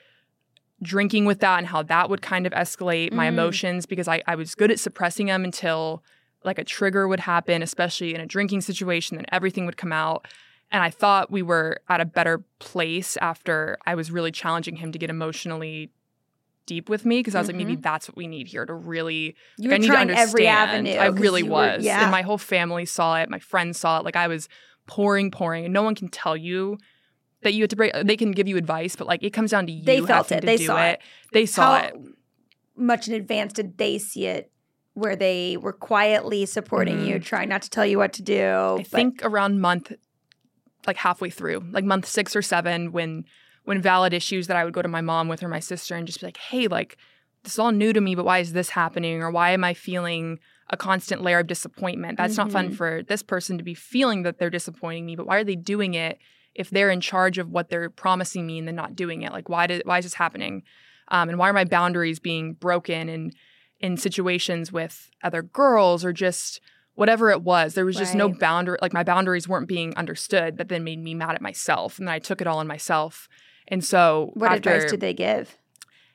[0.81, 3.29] drinking with that and how that would kind of escalate my Mm.
[3.29, 6.03] emotions because I, I was good at suppressing them until
[6.43, 10.27] like a trigger would happen, especially in a drinking situation, then everything would come out.
[10.71, 14.91] And I thought we were at a better place after I was really challenging him
[14.91, 15.89] to get emotionally
[16.67, 19.35] deep with me because I was like, maybe that's what we need here to really
[19.57, 20.91] you like, I need trying to every avenue.
[20.91, 21.83] I really you were- was.
[21.83, 22.01] yeah.
[22.03, 23.29] And my whole family saw it.
[23.29, 24.05] My friends saw it.
[24.05, 24.47] Like I was
[24.87, 25.65] pouring, pouring.
[25.65, 26.77] And no one can tell you
[27.43, 27.93] that you have to break.
[28.03, 30.41] They can give you advice, but like it comes down to you They felt it.
[30.41, 31.01] to They saw it.
[31.33, 31.95] They saw How it.
[32.75, 34.51] much in advance did they see it
[34.93, 38.33] where they were quietly supporting you, trying not to tell you what to do?
[38.33, 38.79] Mm-hmm.
[38.79, 39.91] I but- think around month,
[40.87, 43.25] like halfway through, like month six or seven, when
[43.65, 46.07] when valid issues that I would go to my mom with or my sister and
[46.07, 46.97] just be like, hey, like
[47.47, 49.23] this is all new to me, but why is this happening?
[49.23, 52.17] Or why am I feeling a constant layer of disappointment?
[52.17, 52.75] That's not fun Mhm.
[52.75, 55.93] for this person to be feeling that they're disappointing me, but why are they doing
[55.93, 56.19] it
[56.55, 59.31] if they're in charge of what they're promising me and then not doing it?
[59.31, 60.63] Like why did why is this happening?
[61.07, 63.33] Um, and why are my boundaries being broken and
[63.79, 66.59] in situations with other girls or just
[66.95, 67.75] whatever it was.
[67.75, 70.57] There was just no boundary, like my boundaries weren't being understood.
[70.57, 73.29] That then made me mad at myself, and then I took it all on myself.
[73.67, 75.57] And so what after advice did they give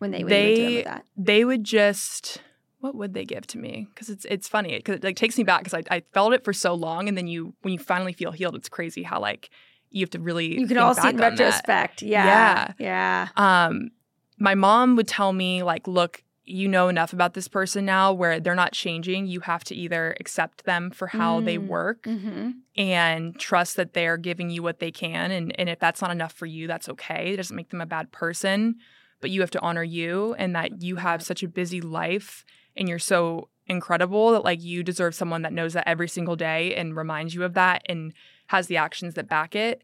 [0.02, 2.42] when they when you went to them They- they would just
[2.80, 5.44] what would they give to me because it's it's funny because it like takes me
[5.44, 8.12] back because I, I felt it for so long and then you when you finally
[8.12, 9.50] feel healed it's crazy how like
[9.90, 11.30] you have to really You can all see in on that.
[11.38, 12.02] retrospect.
[12.02, 12.72] Yeah.
[12.78, 13.28] Yeah.
[13.36, 13.90] um
[14.38, 18.40] my mom would tell me like look you know enough about this person now where
[18.40, 21.68] they're not changing you have to either accept them for how they Mm.
[21.68, 22.50] work Mm-hmm.
[22.76, 26.32] and trust that they're giving you what they can and and if that's not enough
[26.32, 28.76] for you that's okay it doesn't make them a bad person
[29.22, 32.44] but you have to honor you and that you have such a busy life
[32.76, 36.74] and you're so incredible that like you deserve someone that knows that every single day
[36.74, 38.12] and reminds you of that and
[38.48, 39.82] has the actions that back it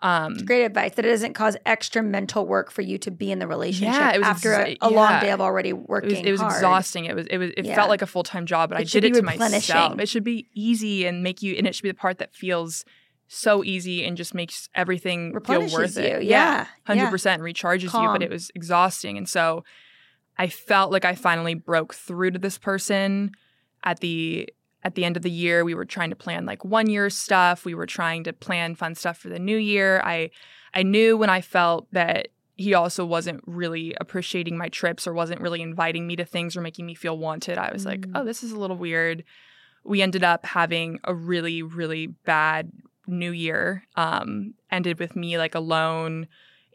[0.00, 3.38] um Great advice that it doesn't cause extra mental work for you to be in
[3.40, 5.20] the relationship Yeah, it was after a, exa- a long yeah.
[5.20, 6.10] day of already it working.
[6.10, 6.52] was, it was hard.
[6.54, 7.04] exhausting.
[7.06, 7.74] It was it was it Yeah.
[7.74, 9.98] felt like a full time job, but It I did it to myself.
[10.00, 12.84] It should be easy and make you, and it should be the part that feels
[13.28, 16.02] so easy and just makes everything feel worth you.
[16.02, 16.22] it.
[16.24, 16.66] Yeah.
[16.84, 17.10] hundred yeah.
[17.10, 19.64] percent recharges you, but it was exhausting, and so
[20.38, 23.32] I felt like I finally broke through to this person
[23.84, 24.48] at the
[24.84, 25.64] at the end of the year.
[25.64, 27.64] We were trying to plan like one year stuff.
[27.64, 30.00] We were trying to plan fun stuff for the new year.
[30.04, 30.30] I
[30.74, 35.40] I knew when I felt that he also wasn't really appreciating my trips or wasn't
[35.40, 37.56] really inviting me to things or making me feel wanted.
[37.58, 38.12] I was like, Mm.
[38.16, 39.22] oh, this is a little weird.
[39.84, 42.72] We ended up having a really, really bad
[43.08, 43.84] new year.
[43.96, 46.28] Um, ended with me like alone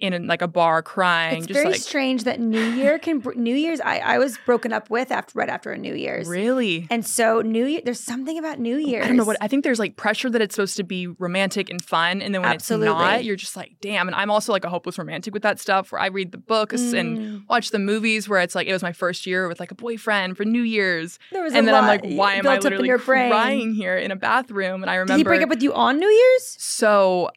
[0.03, 1.43] in like a bar crying.
[1.43, 3.79] It's very like strange that New Year can br- New Year's.
[3.81, 6.87] I, I was broken up with after right after a New Year's, really.
[6.91, 7.81] and so New Year.
[7.83, 9.05] There's something about New Year's.
[9.05, 11.69] I don't know what I think there's like pressure that it's supposed to be romantic
[11.69, 12.87] and fun and then when Absolutely.
[12.89, 15.59] it's not you're just like damn and I'm also like a hopeless romantic with that
[15.59, 17.43] stuff where I read the books and Mm.
[17.49, 20.35] watch the movies where it's like it was my first year with like a boyfriend
[20.37, 22.65] for New Year's there was and a then I'm like why am I built up
[22.65, 23.29] in literally your brain.
[23.31, 25.99] crying here in a bathroom and I remember Did he break up with you on
[25.99, 26.55] New Year's?
[26.59, 27.29] so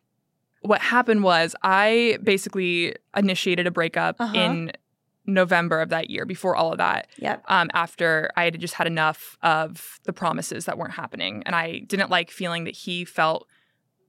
[0.66, 4.36] what happened was I basically initiated a breakup Uh-huh.
[4.38, 4.72] in
[5.28, 7.42] November of that year, before all of that, Yep.
[7.48, 11.42] um, after I had just had enough of the promises that weren't happening.
[11.46, 13.48] And I didn't like feeling that he felt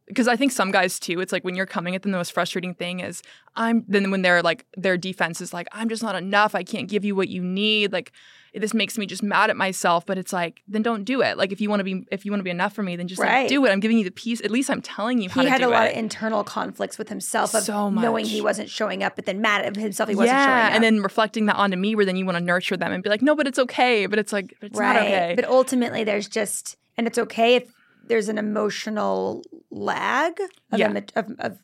[0.06, 2.32] because I think some guys too, it's like when you're coming at them, the most
[2.32, 3.22] frustrating thing is
[3.58, 6.56] I'm then when they're like their defense is like, I'm just not enough.
[6.56, 7.92] I can't give you what you need.
[7.92, 8.14] Like
[8.60, 10.06] this makes me just mad at myself.
[10.06, 11.38] But it's like, then don't do it.
[11.38, 13.08] Like if you want to be if you want to be enough for me, then
[13.08, 13.42] just Right.
[13.44, 13.70] like do it.
[13.72, 15.88] I'm giving you the peace At least I'm telling you how He had a lot
[15.88, 15.92] it.
[15.94, 19.66] of internal conflicts with himself of So knowing he wasn't showing up, but then mad
[19.66, 20.74] at himself he wasn't showing up.
[20.74, 23.10] and then reflecting that onto me, where then you want to nurture them and be
[23.10, 24.06] like, no, but it's okay.
[24.06, 24.94] But it's like, it's right.
[24.94, 25.34] not okay.
[25.36, 27.72] But ultimately, there's just, and it's okay if
[28.06, 30.40] there's an emotional lag
[30.72, 30.94] of, Yeah.
[30.94, 31.58] a, of, of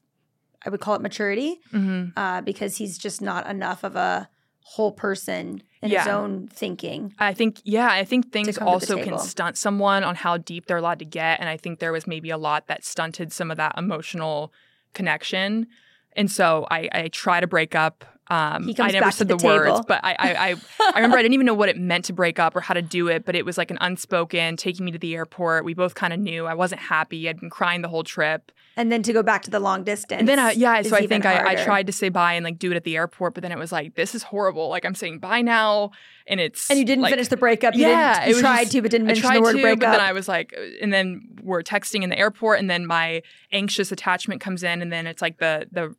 [0.65, 4.29] I would call it maturity, hmm uh, because he's just not enough of a
[4.61, 6.17] whole person his Yeah.
[6.17, 7.13] own thinking.
[7.19, 10.37] I think, yeah, I think things come to the also can stunt someone on how
[10.37, 11.39] deep they're allowed to get.
[11.39, 14.53] And I think there was maybe a lot that stunted some of that emotional
[14.93, 15.67] connection.
[16.15, 18.05] And so I, I try to break up.
[18.29, 20.55] Um, He comes I never back to said the the, words, but I, I, I,
[20.93, 22.81] I remember I didn't even know what it meant to break up or how to
[22.81, 23.25] do it.
[23.25, 25.65] But it was like an unspoken taking me to the airport.
[25.65, 27.27] We both kind of knew I wasn't happy.
[27.27, 28.51] I'd been crying the whole trip.
[28.75, 30.19] And then to go back to the long distance.
[30.19, 32.57] And then, I, yeah, so I think I, I tried to say bye and like
[32.57, 34.69] do it at the airport, but then it was like, this is horrible.
[34.69, 35.91] Like I'm saying bye now,
[36.25, 37.75] and it's And you didn't like, finish the breakup.
[37.75, 39.79] You yeah, you tried just- to, but didn't I mention tried the word to, breakup.
[39.81, 43.21] but then I was like, and then we're texting in the airport, and then my
[43.51, 45.93] anxious attachment comes in, and then it's like the the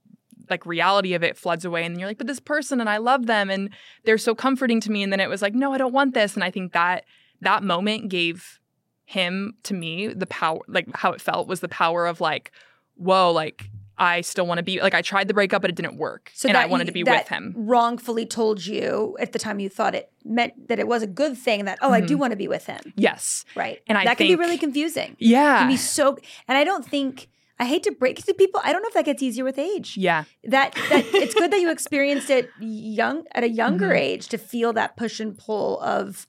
[0.50, 2.98] like reality of it floods away, and then you're like, but this person, and I
[2.98, 3.70] love them, and
[4.04, 6.34] they're so comforting to me, and then it was like, no, I don't want this,
[6.34, 7.04] and I think that
[7.40, 8.58] that moment gave
[9.06, 12.52] him to me the power, like how it felt was the power of like,
[12.96, 13.70] whoa, like.
[13.96, 16.48] I still want to be like I tried the breakup, but it didn't work, So
[16.48, 17.54] and I wanted to be that with him.
[17.56, 21.38] wrongfully told you at the time you thought it meant that it was a good
[21.38, 23.84] thing that oh I do want to be with him Yes, right Mm-hmm.
[23.86, 26.84] And I that can be really confusing Yeah, it can be so and I don't
[26.84, 29.58] think I hate to break to people I don't know if that gets easier with
[29.58, 33.98] age yeah, that that it's good that you experienced it young at a younger Mhm.
[34.00, 36.26] age to feel that push and pull of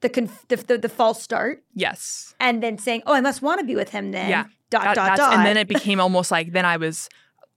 [0.00, 2.34] the conf- the, the, the false start yes.
[2.40, 4.44] and then saying oh I must want to be with him then Yeah.
[4.70, 7.08] dot That- dot dot And then it became almost like then I was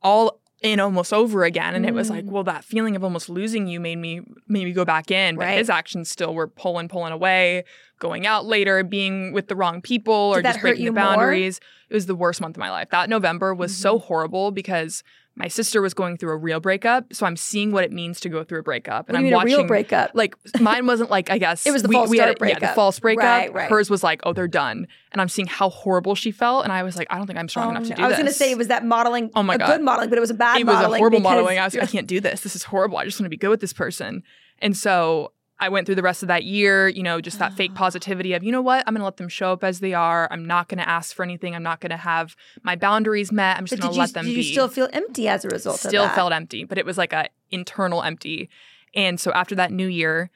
[0.01, 2.29] all in almost over again, and it was like, Mm.
[2.29, 5.45] well, that feeling of almost losing you made me made me go back in, but
[5.45, 5.57] Right.
[5.57, 7.65] his actions still were pulling, pulling away,
[7.99, 10.95] going out later, being with the wrong people, or just breaking the more?
[11.03, 11.59] boundaries.
[11.89, 12.89] It was the worst month of my life.
[12.89, 13.81] That November was Mm-hmm.
[13.81, 15.03] so horrible because
[15.37, 18.29] my sister was going through a real breakup, so I'm seeing what it means to
[18.29, 21.09] go through a breakup, what and I'm mean a watching real breakup like mine wasn't
[21.09, 22.75] like I guess It was the we, false we had start it- yeah, the breakup.
[22.75, 23.23] false breakup.
[23.23, 23.69] Right, right.
[23.69, 26.83] Hers was like, oh, they're done, and I'm seeing how horrible she felt, and I
[26.83, 28.33] was like, I don't think I'm strong Oh, enough to do I was going to
[28.33, 29.67] say, it was that modeling Oh my a God.
[29.67, 31.59] good modeling, but it was a bad it was a horrible because- modeling.
[31.59, 32.41] I was like, I can't do this.
[32.41, 32.97] This is horrible.
[32.97, 34.23] I just want to be good with this person.
[34.59, 37.71] And so I went through the rest of that year, you know, just that fake
[37.75, 37.77] ah.
[37.77, 40.27] positivity of, you know what, I'm going to let them show up as they are.
[40.29, 41.55] I'm not going to ask for anything.
[41.55, 43.57] I'm not going to have my boundaries met.
[43.57, 44.37] I'm just going to let them did be.
[44.37, 46.15] you still feel empty as a result still of that?
[46.15, 48.49] felt empty, but it was like a internal empty.
[48.93, 50.29] And so after that new year,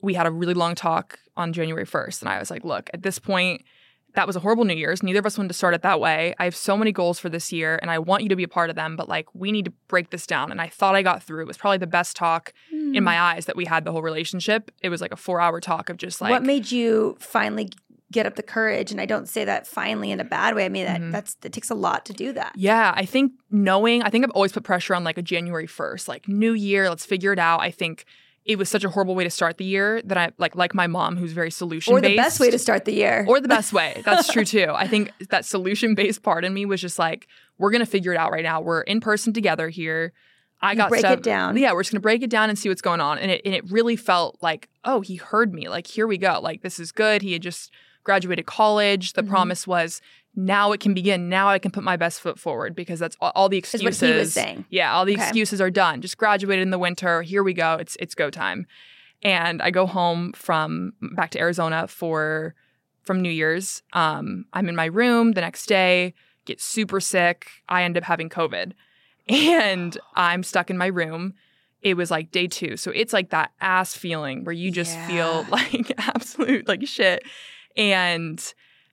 [0.00, 2.22] we had a really long talk on January 1st.
[2.22, 3.62] And I was like, look, at this point,
[4.14, 5.02] that was a horrible New Year's.
[5.02, 6.34] Neither of us wanted to start it that way.
[6.38, 8.48] I have so many goals for this year and I want you to be a
[8.48, 10.50] part of them, but like we need to break this down.
[10.50, 11.42] And I thought I got through.
[11.42, 12.94] It was probably the best talk Hmm.
[12.94, 14.70] in my eyes that we had the whole relationship.
[14.82, 17.70] It was like a four hour talk of just like, what made you finally
[18.10, 18.92] get up the courage?
[18.92, 20.66] And I don't say that finally in a bad way.
[20.66, 21.12] I mean that Mhm.
[21.12, 22.52] that's it takes a lot to do that.
[22.54, 26.06] Yeah, I think knowing, I think I've always put pressure on like a January 1st,
[26.08, 27.60] like new year, let's figure it out.
[27.62, 28.04] I think
[28.44, 30.86] it was such a horrible way to start the year that I like like my
[30.86, 32.04] mom who's very solution based.
[32.04, 33.24] Or the best way to start the year.
[33.28, 34.02] or the best way.
[34.04, 34.72] That's true too.
[34.74, 37.28] I think that solution based part in me was just like,
[37.58, 38.60] we're gonna figure it out right now.
[38.60, 40.12] We're in person together here.
[40.60, 41.56] I got break stuff- it down.
[41.56, 43.18] Yeah, we're just gonna break it down and see what's going on.
[43.18, 45.68] And it and it really felt like, oh, he heard me.
[45.68, 46.40] Like here we go.
[46.42, 47.22] Like this is good.
[47.22, 47.72] He had just
[48.04, 49.12] graduated college.
[49.12, 49.28] The Mhm.
[49.28, 50.00] promise was
[50.34, 51.28] now it can begin.
[51.28, 54.02] Now I can put my best foot forward because that's all, all the is excuses.
[54.02, 54.64] what he was saying.
[54.70, 55.22] Yeah, all the Okay.
[55.22, 56.00] excuses are done.
[56.00, 57.22] Just graduated in the winter.
[57.22, 57.74] Here we go.
[57.74, 58.66] It's it's go time.
[59.22, 62.54] And I go home from back to Arizona for
[63.02, 63.82] from New Year's.
[63.92, 66.14] Um, I'm in my room the next day,
[66.44, 67.46] get super sick.
[67.68, 68.72] I end up having COVID.
[69.28, 71.34] And I'm stuck in my room.
[71.82, 72.76] It was like day two.
[72.76, 77.22] So it's like that ass feeling where you just feel like absolute like shit.
[77.76, 78.42] And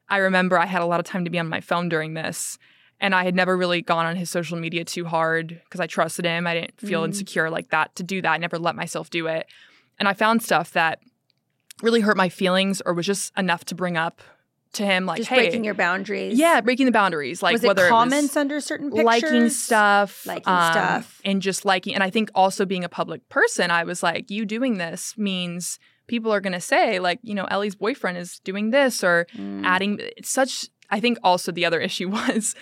[0.09, 2.57] I remember I had a lot of time to be on my phone during this.
[3.01, 6.25] And I had never really gone on his social media too hard because I trusted
[6.25, 6.45] him.
[6.45, 7.05] I didn't feel Mm.
[7.05, 8.29] insecure like that to do that.
[8.31, 9.47] I never let myself do it.
[9.97, 10.99] And I found stuff that
[11.81, 14.21] really hurt my feelings or was just enough to bring up
[14.73, 16.37] to him like, Just hey, breaking your boundaries.
[16.37, 17.41] yeah, breaking the boundaries.
[17.41, 19.05] Like was whether comments under certain pictures?
[19.05, 21.21] liking stuff, Liking um, stuff.
[21.23, 21.93] and just liking.
[21.95, 25.79] And I think also being a public person, I was like, you doing this means
[26.09, 29.63] people are going to say like, you know, Ellie's boyfriend is doing this or Mm.
[29.65, 30.67] adding such.
[30.89, 32.55] I think also the other issue was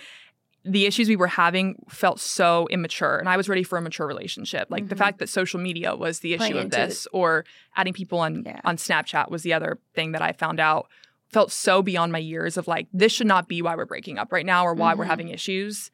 [0.65, 4.05] the issues we were having felt so immature and I was ready for a mature
[4.05, 4.67] relationship.
[4.69, 4.99] Like the Mhm.
[4.99, 7.45] fact that social media was the Playing issue of into this or
[7.77, 8.59] adding people on Yeah.
[8.65, 10.87] on Snapchat was the other thing that I found out
[11.31, 14.31] felt so beyond my years of like this should not be why we're breaking up
[14.33, 15.07] right now or why we're Mhm.
[15.15, 15.89] having issues.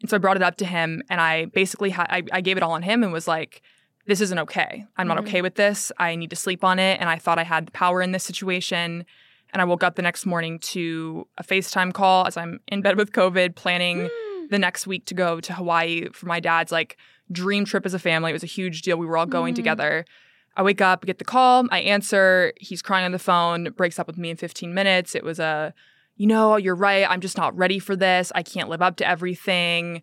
[0.00, 2.56] And so I brought it up to him and I basically had I, I gave
[2.56, 3.60] it all on him and was like
[4.06, 4.84] this isn't okay.
[4.96, 5.26] I'm not Mhm.
[5.28, 5.90] okay with this.
[5.98, 8.24] I need to sleep on it and I thought I had the power in this
[8.24, 9.04] situation.
[9.52, 12.96] And I woke up the next morning to a FaceTime call as I'm in bed
[12.96, 14.08] with COVID, planning
[14.50, 16.96] the next week to go to Hawaii for my dad's like
[17.32, 18.30] dream trip as a family.
[18.30, 18.96] It was a huge deal.
[18.96, 19.56] We were all going Mhm.
[19.56, 20.04] together.
[20.56, 22.52] I wake up, get the call, I answer.
[22.58, 25.14] He's crying on the phone, breaks up with me in 15 minutes.
[25.14, 25.74] It was a,
[26.16, 27.04] you know, you're right.
[27.10, 28.32] I'm just not ready for this.
[28.34, 30.02] I can't live up to everything.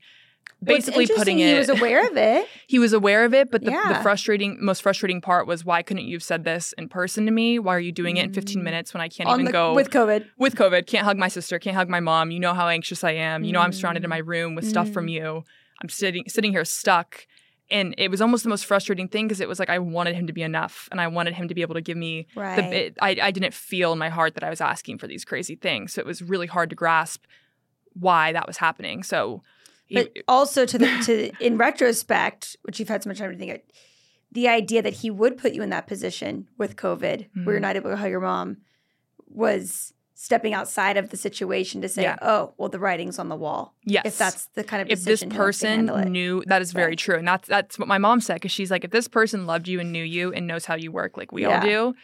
[0.64, 1.48] Basically, putting it.
[1.52, 2.48] He was aware of it.
[2.68, 6.06] he was aware of it, but the, the frustrating, most frustrating part was why couldn't
[6.06, 7.60] you have said this in person to me?
[7.60, 8.64] Why are you doing it in 15 Mm.
[8.64, 10.26] minutes when I can't on even the, go with COVID.
[10.38, 12.32] with COVID, can't hug my sister, can't hug my mom.
[12.32, 13.44] You know how anxious I am.
[13.44, 14.12] You know I'm surrounded in Mm.
[14.12, 15.12] my room with stuff from Mm.
[15.12, 15.44] you.
[15.82, 17.28] I'm sitting sitting here stuck.
[17.70, 20.28] And it was almost the most frustrating thing because it was like I wanted him
[20.28, 22.56] to be enough and I wanted him to be able to give me Right.
[22.56, 25.26] the it, I, I didn't feel in my heart that I was asking for these
[25.26, 25.94] crazy things.
[25.94, 27.24] So it was really hard to grasp
[27.94, 29.04] why that was happening.
[29.04, 29.42] So
[29.86, 33.38] he, but also to the to in retrospect, which you've had so much time to
[33.38, 33.62] think of,
[34.32, 37.62] the idea that he would put you in that position with COVID, where you're Mhm.
[37.62, 38.58] not able to hug your mom,
[39.28, 42.18] was stepping outside of the situation to say, Yeah.
[42.22, 44.04] "Oh, well, the writing's on the wall." yes.
[44.06, 46.98] If that's the kind of if this person knew that is very Right.
[46.98, 49.68] true and that's that's what my mom said because she's like if this person loved
[49.68, 51.56] you and knew you and knows how you work like we Yeah.
[51.60, 51.96] all do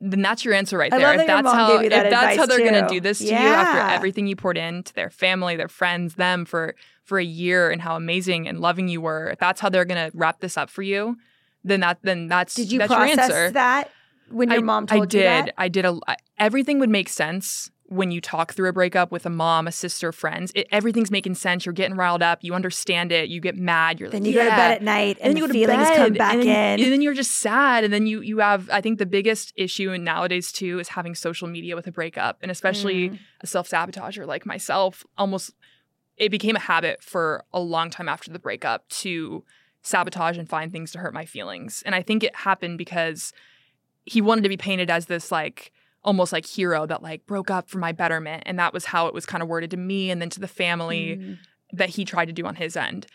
[0.00, 1.12] then that's your answer right I there.
[1.12, 3.32] if that your that's how you if that's how they're gonna do this to you
[3.32, 7.80] after everything you poured into their family their friends them for for a year and
[7.80, 10.82] how amazing and loving you were if that's how they're gonna wrap this up for
[10.82, 11.16] you
[11.64, 13.50] then that then that's Did you that's your process answer.
[13.52, 13.90] that
[14.30, 15.18] when your I, mom I told did.
[15.18, 15.54] you that?
[15.56, 19.24] i did a I- everything would make sense when you talk through a breakup with
[19.26, 21.64] a mom a sister friends it, everything's making sense.
[21.64, 22.40] You're getting riled up.
[22.42, 23.28] You understand it.
[23.28, 24.00] You get mad.
[24.00, 25.52] You're Then like you go to bed at night and, and then you the go
[25.52, 26.84] to feelings bed, come back and then, in.
[26.84, 27.84] and then you're just sad.
[27.84, 31.14] And then you you have i think the biggest issue in nowadays too is having
[31.14, 32.38] social media with a breakup.
[32.42, 33.18] And especially Mm.
[33.42, 35.52] a self-sabotager like myself almost
[36.16, 39.44] it became a habit for a long time after the breakup to
[39.82, 41.82] sabotage and find things to hurt my feelings.
[41.86, 43.32] And i think it happened because
[44.04, 45.72] he wanted to be painted as this like
[46.06, 49.12] almost like hero that like broke up for my betterment and that was how it
[49.12, 51.38] was kind of worded to me and then to the family Mm.
[51.72, 53.06] that he tried to do on his end.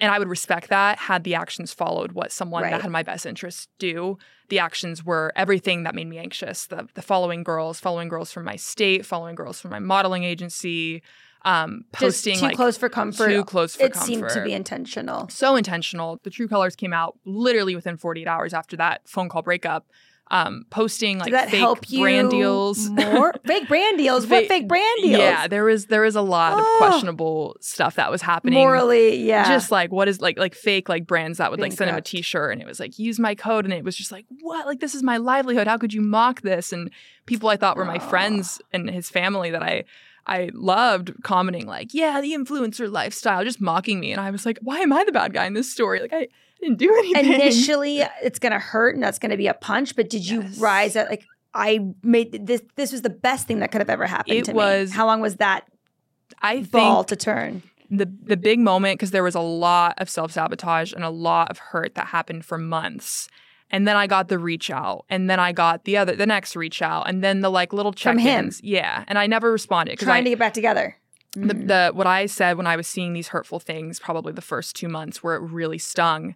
[0.00, 2.70] And I would respect that had the actions followed what someone Right.
[2.70, 4.16] that had my best interests do.
[4.48, 6.66] The actions were everything that made me anxious.
[6.66, 11.02] The, the following girls, following girls from my state, following girls from my modeling agency,
[11.44, 13.28] um, Just posting too like close for comfort.
[13.28, 14.04] too close for it comfort.
[14.04, 15.28] It seemed to be intentional.
[15.28, 16.20] so intentional.
[16.22, 19.86] The true colors came out literally within 48 hours after that phone call breakup.
[20.30, 22.90] Um, posting like fake help you brand deals.
[22.90, 23.32] more?
[23.46, 24.26] fake brand deals.
[24.26, 25.18] what Fake- brand deals?
[25.20, 26.58] Yeah, there was there was a lot Oh.
[26.60, 28.58] of questionable stuff that was happening.
[28.58, 29.48] morally, yeah.
[29.48, 31.96] just like what is like like fake like brands that would like Being send him
[31.96, 34.66] a t-shirt and it was like use my code and it was just like what
[34.66, 36.90] like this is my livelihood how could you mock this and
[37.24, 38.08] people i thought were my Aw.
[38.10, 39.84] friends and his family that i
[40.26, 44.58] i loved commenting like yeah the influencer lifestyle just mocking me and i was like
[44.60, 46.28] why am i the bad guy in this story like i
[46.60, 49.94] didn't do anything initially it's gonna hurt and that's gonna be a punch.
[49.96, 50.58] But did you Yes.
[50.58, 52.62] rise at like I made this?
[52.76, 54.96] This was the best thing that could have ever happened It to was- me.
[54.96, 55.64] How long was that
[56.42, 57.62] i think ball to turn?
[57.90, 61.50] the the big moment because there was a lot of self sabotage and a lot
[61.50, 63.28] of hurt that happened for months.
[63.70, 66.56] And then I got the reach out, and then I got the other, the next
[66.56, 68.60] reach out, and then the like little check-ins.
[68.60, 68.64] him?
[68.66, 70.96] Yeah, and I never responded because Trying I to get back together.
[71.32, 71.68] The, Mm.
[71.68, 74.88] the what I said when I was seeing these hurtful things, probably the first two
[74.88, 76.34] months where it really stung.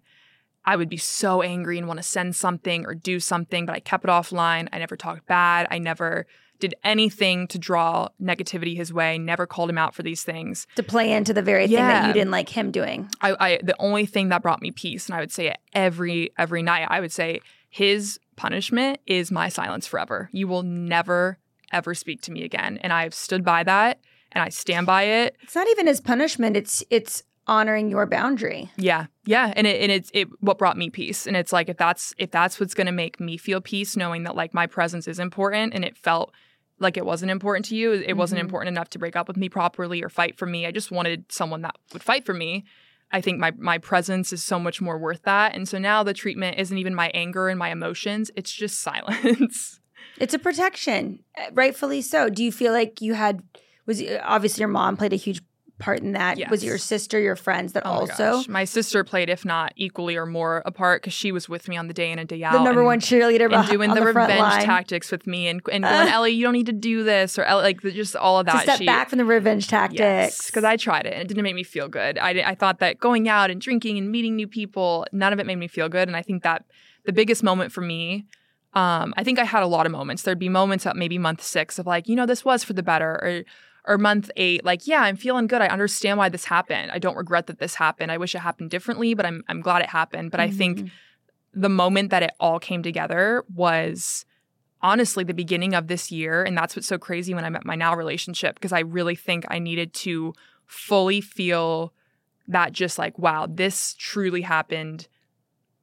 [0.64, 3.80] I would be so angry and want to send something or do something, but I
[3.80, 4.68] kept it offline.
[4.72, 5.66] I never talked bad.
[5.72, 6.24] I never
[6.60, 9.18] did anything to draw negativity his way.
[9.18, 10.68] Never called him out for these things.
[10.76, 13.08] to play into the very thing that you didn't like him doing.
[13.20, 16.30] I, I the only thing that brought me peace, and I would say it every
[16.38, 16.86] every night.
[16.88, 20.28] I would say his punishment is my silence forever.
[20.32, 21.38] You will never
[21.72, 23.98] ever speak to me again, and I've stood by that,
[24.32, 25.36] and I stand by it.
[25.42, 26.56] It's not even as punishment.
[26.56, 28.70] It's it's honoring your boundary.
[28.76, 31.76] Yeah, yeah, and it and it's it what brought me peace, and it's like if
[31.76, 35.18] that's if that's what's gonna make me feel peace, knowing that like my presence is
[35.18, 36.32] important, and it felt
[36.78, 38.44] like it wasn't important to you, it wasn't Mhm.
[38.44, 40.66] important enough to break up with me properly or fight for me.
[40.66, 42.64] I just wanted someone that would fight for me.
[43.12, 46.14] I think my my presence is so much more worth that, and so now the
[46.14, 49.80] treatment isn't even my anger and my emotions; it's just silence.
[50.18, 52.28] It's a protection, uh, rightfully so.
[52.30, 53.42] Do you feel like you had
[53.86, 55.40] was obviously your mom played a huge
[55.78, 56.38] part in that?
[56.48, 58.48] Was your sister, your friends that Oh my also gosh.
[58.48, 61.76] my sister played, if not equally or more, a part because she was with me
[61.76, 62.52] on the day in and day out.
[62.52, 65.84] the number and- one cheerleader and doing the, the, revenge tactics with me and and
[65.92, 66.06] Uh.
[66.08, 68.60] Ellie, you don't need to do this or Ellie, like just all of that to
[68.60, 70.46] step she, back from the revenge tactics.
[70.46, 72.16] because I tried it and it didn't make me feel good.
[72.18, 75.46] I, I thought that going out and drinking and meeting new people, none of it
[75.46, 76.06] made me feel good.
[76.06, 76.64] And I think that
[77.04, 78.26] the biggest moment for me,
[78.74, 80.22] um, I think I had a lot of moments.
[80.22, 82.82] There'd be moments at maybe month six of like, you know, this was for the
[82.84, 83.42] better, or
[83.86, 85.60] or month eight, like, yeah, I'm feeling good.
[85.60, 86.90] I understand why this happened.
[86.92, 88.12] I don't regret that this happened.
[88.12, 90.30] I wish it happened differently, but I'm I'm glad it happened.
[90.30, 90.90] But I think Mhm.
[91.52, 94.24] the moment that it all came together was
[94.80, 97.76] honestly the beginning of this year and that's what's so crazy when i met my
[97.76, 100.34] now relationship because i really think i needed to
[100.66, 101.92] fully feel
[102.48, 105.06] that just like wow this truly happened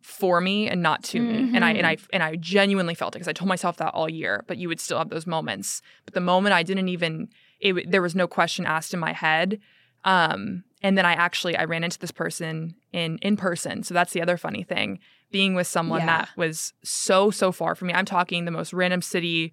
[0.02, 3.20] for me and not to me and i and i and i genuinely felt it
[3.20, 6.14] because i told myself that all year but you would still have those moments but
[6.14, 7.30] the moment i didn't even
[7.60, 9.60] it, there was no question asked in my head
[10.05, 14.14] um and then i actually i ran into this person in in person so that's
[14.14, 14.99] the other funny thing
[15.32, 16.05] being with someone Yeah.
[16.05, 19.51] that was so so far from me i'm talking the most random city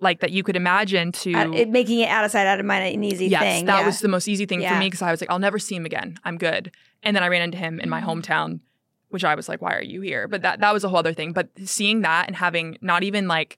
[0.00, 2.66] like that you could imagine to Out- it, making it out of sight, out of
[2.66, 3.64] mind, an easy yes thing.
[3.66, 3.86] that yeah.
[3.86, 5.86] was the most easy thing for me because i was like i'll never see him
[5.86, 6.70] again i'm good
[7.02, 8.06] and then i ran into him in my Mhm.
[8.22, 8.60] hometown
[9.08, 11.14] which i was like why are you here but that that was a whole other
[11.14, 13.56] thing but seeing that and having not even like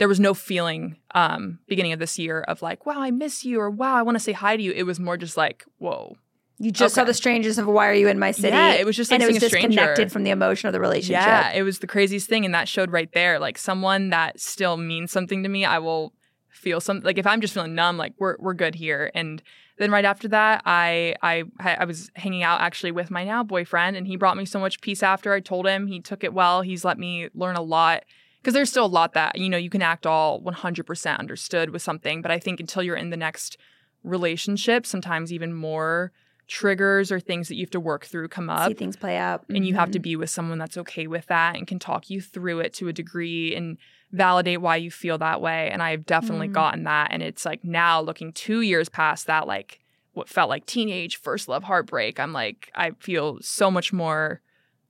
[0.00, 3.60] there was no feeling um beginning of this year of like wow i miss you
[3.60, 6.16] or wow i want to say hi to you it was more just like whoa
[6.58, 8.48] You just saw the strangers of why are you in my city?
[8.48, 9.68] Yeah, it was just like and it was seeing a stranger.
[9.68, 11.22] disconnected from the emotion of the relationship.
[11.22, 13.38] Yeah, it was the craziest thing, and that showed right there.
[13.38, 16.12] Like someone that still means something to me, I will
[16.50, 17.00] feel some.
[17.00, 19.10] Like if I'm just feeling numb, like we're we're good here.
[19.14, 19.42] And
[19.78, 23.96] then right after that, I I I was hanging out actually with my now boyfriend,
[23.96, 25.02] and he brought me so much peace.
[25.02, 26.60] After I told him, he took it well.
[26.60, 28.04] He's let me learn a lot
[28.40, 31.82] because there's still a lot that you know you can act all 100% understood with
[31.82, 33.56] something, but I think until you're in the next
[34.02, 36.12] relationship, sometimes even more
[36.48, 39.44] triggers or things that you have to work through come up See things play out.
[39.48, 40.02] and you have to Mhm.
[40.02, 42.92] be with someone that's okay with that and can talk you through it to a
[42.92, 43.78] degree and
[44.10, 46.52] validate why you feel that way and i've definitely Mm.
[46.52, 49.78] gotten that and it's like now looking two years past that like
[50.12, 54.40] what felt like teenage first love heartbreak i'm like i feel so much more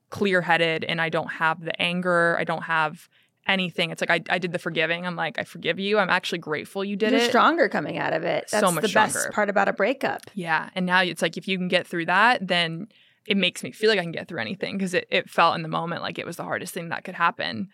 [0.09, 3.07] clear-headed and i don't have the anger i don't have
[3.51, 6.39] anything it's like i, I did the forgiving i'm like i forgive you i'm actually
[6.39, 8.49] grateful you did You're it stronger coming out of it.
[8.49, 10.23] So That's much the best part about a breakup.
[10.35, 10.71] Yeah.
[10.75, 12.89] And now it's like if you can get through that, then
[13.27, 15.63] it makes me feel like I can get through anything because it, it felt in
[15.63, 17.69] the moment like it was the hardest thing that could happen.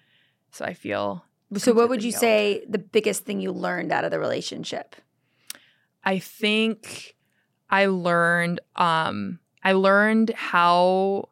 [0.50, 1.24] So I feel,
[1.56, 2.20] So, what would you healed.
[2.20, 4.96] say the biggest thing you learned out of the relationship?
[6.04, 7.16] I think
[7.70, 11.28] I learned, um, I learned how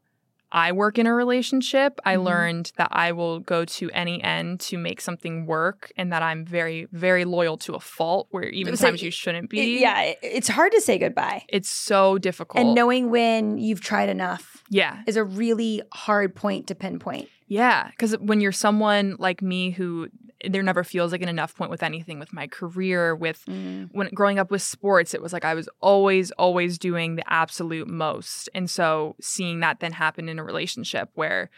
[0.55, 2.01] I work in a relationship.
[2.05, 2.25] I Mhm.
[2.25, 6.45] learned that I will go to any end to make something work and that I'm
[6.45, 9.81] very, very loyal to a fault where even like- times you shouldn't It- be.
[9.81, 11.43] yeah, it's hard to say goodbye.
[11.49, 12.65] It's so difficult.
[12.65, 15.03] And knowing when you've tried enough yeah.
[15.09, 17.29] is a really hard point to pinpoint.
[17.49, 20.09] Yeah, because when you're someone like me who
[20.49, 23.89] there never feels like an enough point with anything, with my career, with mm.
[23.93, 27.89] when growing up with sports, it was like I was always, always doing the absolute
[27.89, 28.49] most.
[28.55, 31.51] And so seeing that then happen in a relationship where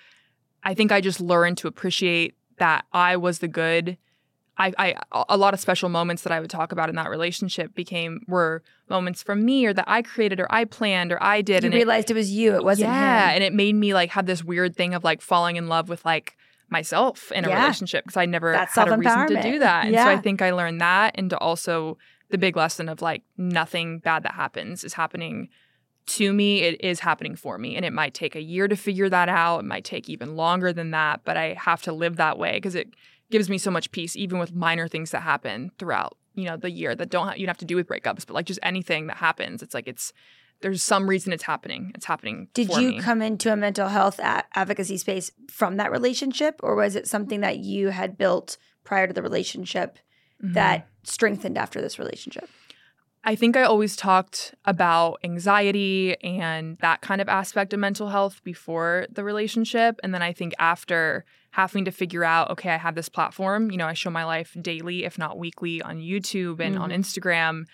[0.62, 3.98] I think I just learned to appreciate that I was the good.
[4.58, 7.74] I, I a lot of special moments that I would talk about in that relationship
[7.74, 11.62] became were moments from me or that I created or I planned or I did.
[11.62, 12.54] You and it- realized it, was you.
[12.54, 13.34] It wasn't yeah, him.
[13.34, 16.04] and it made me like have this weird thing of like falling in love with
[16.04, 16.36] like
[16.68, 17.60] myself in a Yeah.
[17.60, 19.86] relationship because I never That's had a reason to do that.
[19.86, 21.96] And so I think I learned that and to also
[22.30, 25.48] the big lesson of like nothing bad that happens is happening
[26.06, 26.62] to me.
[26.62, 27.76] It is happening for me.
[27.76, 29.60] And it might take a year to figure that out.
[29.60, 32.74] It might take even longer than that, but I have to live that way because
[32.74, 32.88] it
[33.30, 36.70] gives me so much peace, even with minor things that happen throughout, you know, the
[36.70, 39.06] year that don't ha- you don't have to do with breakups, but like just anything
[39.08, 39.62] that happens.
[39.62, 40.12] It's like it's
[40.60, 41.92] there's some reason it's happening.
[41.94, 42.48] It's happening.
[42.54, 43.00] Did you me.
[43.00, 47.40] come into a mental health a- advocacy space from that relationship, or was it something
[47.40, 49.98] that you had built prior to the relationship
[50.42, 50.54] Mhm.
[50.54, 52.48] that strengthened after this relationship?
[53.24, 58.40] I think I always talked about anxiety and that kind of aspect of mental health
[58.44, 59.98] before the relationship.
[60.04, 63.78] And then I think after having to figure out, okay, I have this platform, you
[63.78, 66.98] know, I show my life daily, if not weekly, on YouTube and on Mhm.
[67.00, 67.64] Instagram.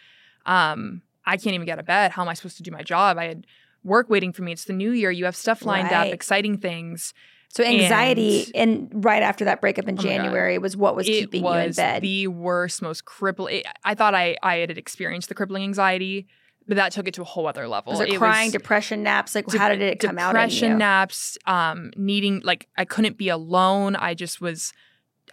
[0.47, 2.13] Um, I can't even get out of bed.
[2.13, 3.19] How am I supposed to do my job?
[3.19, 3.47] I had
[3.85, 4.53] work waiting for me.
[4.53, 5.11] It's the new year.
[5.11, 6.09] You have stuff lined Right.
[6.09, 7.15] up, exciting things.
[7.49, 10.03] So anxiety, and, right after that breakup in Oh.
[10.03, 12.03] January, was what was it keeping was you in bed.
[12.03, 13.63] the worst, most crippling.
[13.85, 16.27] I thought I I had experienced the crippling anxiety,
[16.67, 17.93] but that took it to a whole other level.
[17.93, 19.35] was it, It crying, was depression, naps?
[19.35, 20.31] Like, de- how did it come out?
[20.31, 23.97] Depression naps, um, needing like I couldn't be alone.
[23.97, 24.73] I just was,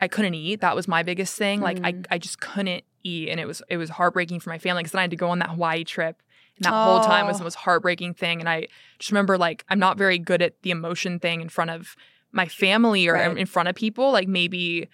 [0.02, 0.60] I couldn't eat.
[0.60, 1.62] That was my biggest thing.
[1.62, 2.06] Like I Mm.
[2.12, 5.00] I just couldn't eat, and it was it was heartbreaking for my family because then
[5.00, 6.22] I had to go on that Hawaii trip.
[6.58, 7.40] And that whole time was Oh.
[7.40, 8.40] the most heartbreaking thing.
[8.42, 8.68] And I
[9.00, 11.96] just remember like I'm not very good at the emotion thing in front of
[12.32, 13.38] my family or Right.
[13.38, 14.12] in front of people.
[14.12, 14.90] Like maybe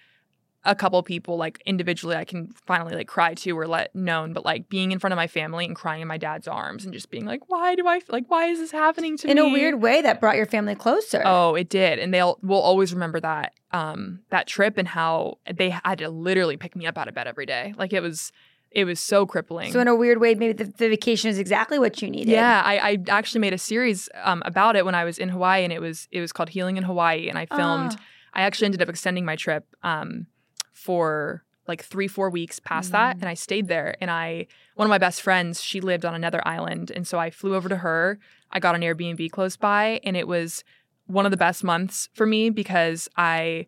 [0.64, 4.44] a couple people like individually I can finally like cry to or let known, but
[4.44, 7.08] like being in front of my family and crying in my dad's arms and just
[7.10, 9.42] being like, why do I like why is this happening to In me?
[9.42, 11.22] In a weird way, that brought your family closer.
[11.24, 15.70] Oh, it did, and they'll will always remember that um that trip and how they
[15.70, 17.74] had to literally pick me up out of bed every day.
[17.76, 18.32] Like it was
[18.70, 19.72] it was so crippling.
[19.72, 22.30] So in a weird way, maybe the, the vacation is exactly what you needed.
[22.30, 25.64] yeah, I, I actually made a series um, about it when I was in Hawaii,
[25.64, 27.92] and it was it was called Healing in Hawaii, and I filmed.
[27.98, 28.02] Ah.
[28.34, 30.26] I actually ended up extending my trip um,
[30.74, 33.20] for like three four weeks past that, Mm.
[33.22, 33.96] and I stayed there.
[34.00, 37.30] And I one of my best friends, she lived on another island, and so I
[37.30, 38.18] flew over to her.
[38.50, 40.62] I got an Airbnb close by, and it was
[41.06, 43.66] one of the best months for me because I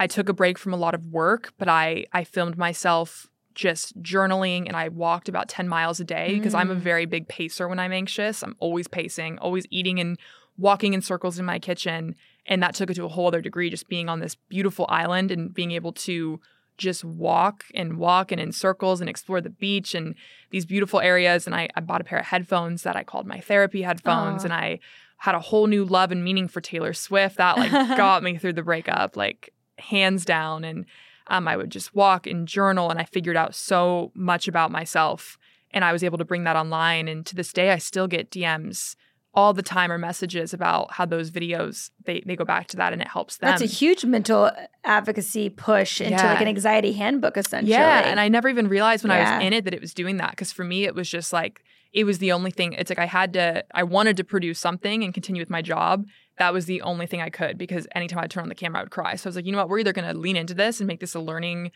[0.00, 4.00] I took a break from a lot of work, but I I filmed myself just
[4.00, 6.78] journaling and I walked about 10 miles a day because I'm a Mm.
[6.78, 8.42] very big pacer when I'm anxious.
[8.44, 10.16] I'm always pacing, always eating and
[10.56, 12.14] walking in circles in my kitchen.
[12.46, 15.32] And that took it to a whole other degree, just being on this beautiful island
[15.32, 16.40] and being able to
[16.76, 20.14] just walk and walk and in circles and explore the beach and
[20.50, 21.44] these beautiful areas.
[21.46, 24.42] And I, I bought a pair of headphones that I called my therapy headphones.
[24.42, 24.46] Aw.
[24.46, 24.78] And I
[25.18, 28.54] had a whole new love and meaning for Taylor Swift that like got me through
[28.54, 30.64] the breakup, like hands down.
[30.64, 30.86] And
[31.26, 35.36] um, I would just walk and journal, and I figured out so much about myself.
[35.72, 37.08] And I was able to bring that online.
[37.08, 38.96] And to this day, I still get DMs
[39.34, 42.92] all the time or messages about how those videos they they go back to that
[42.94, 43.50] and it helps them.
[43.50, 44.50] That's a huge mental
[44.84, 46.32] advocacy push into Yeah.
[46.32, 47.72] like an anxiety handbook, essentially.
[47.72, 50.16] Yeah, and I never even realized when I was in it that it was doing
[50.16, 51.62] that because for me it was just like
[51.92, 52.74] it was the only thing.
[52.74, 56.06] It's like I had to, I wanted to produce something and continue with my job.
[56.38, 58.82] That was the only thing I could because anytime I turn on the camera, I
[58.84, 59.16] would cry.
[59.16, 60.86] So I was like, you know what, we're either going to lean into this and
[60.86, 61.72] make this a learning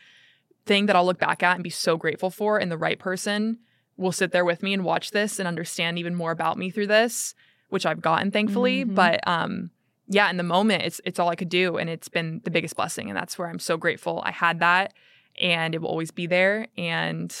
[0.65, 3.59] thing that I'll look back at and be so grateful for, and the right person
[3.97, 6.87] will sit there with me and watch this and understand even more about me through
[6.87, 7.35] this,
[7.69, 8.85] which I've gotten thankfully.
[8.85, 8.95] Mhm.
[8.95, 9.71] But um,
[10.07, 12.75] yeah, in the moment, it's it's all I could do, and it's been the biggest
[12.75, 14.93] blessing, and that's where I'm so grateful I had that,
[15.41, 16.67] and it will always be there.
[16.77, 17.35] And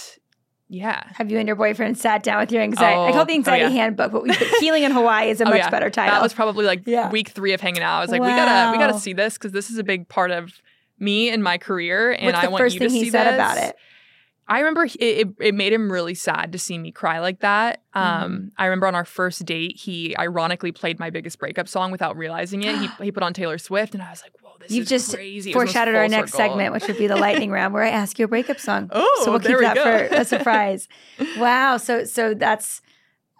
[0.73, 2.99] yeah, Have you and your boyfriend sat down with your anxiety?
[2.99, 3.69] I Oh, call it the oh, anxiety yeah.
[3.69, 5.69] handbook, but we, healing in Hawaii is a Oh, much yeah.
[5.69, 6.13] better title.
[6.15, 7.09] that was probably like Yeah.
[7.11, 7.99] week three of hanging out.
[7.99, 10.31] I was like, we gotta we gotta see this because this is a big part
[10.31, 10.51] of
[10.99, 13.09] me and my career, and What's I the want first you thing to he see
[13.11, 13.33] said this.
[13.35, 13.75] about it?
[14.47, 17.81] I remember it, it, it made him really sad to see me cry like that.
[17.95, 18.23] Mm-hmm.
[18.23, 22.17] Um, I remember on our first date, he ironically played my biggest breakup song without
[22.17, 22.77] realizing it.
[22.77, 25.13] He, he put on Taylor Swift, and I was like, "Whoa, this You've is just
[25.13, 26.49] crazy." Foreshadowed our next circle.
[26.49, 28.89] segment, which would be the lightning round, where I ask you a breakup song.
[28.91, 29.83] Oh, so we'll keep we that go.
[29.83, 30.87] for a surprise.
[31.37, 31.77] wow.
[31.77, 32.81] So so that's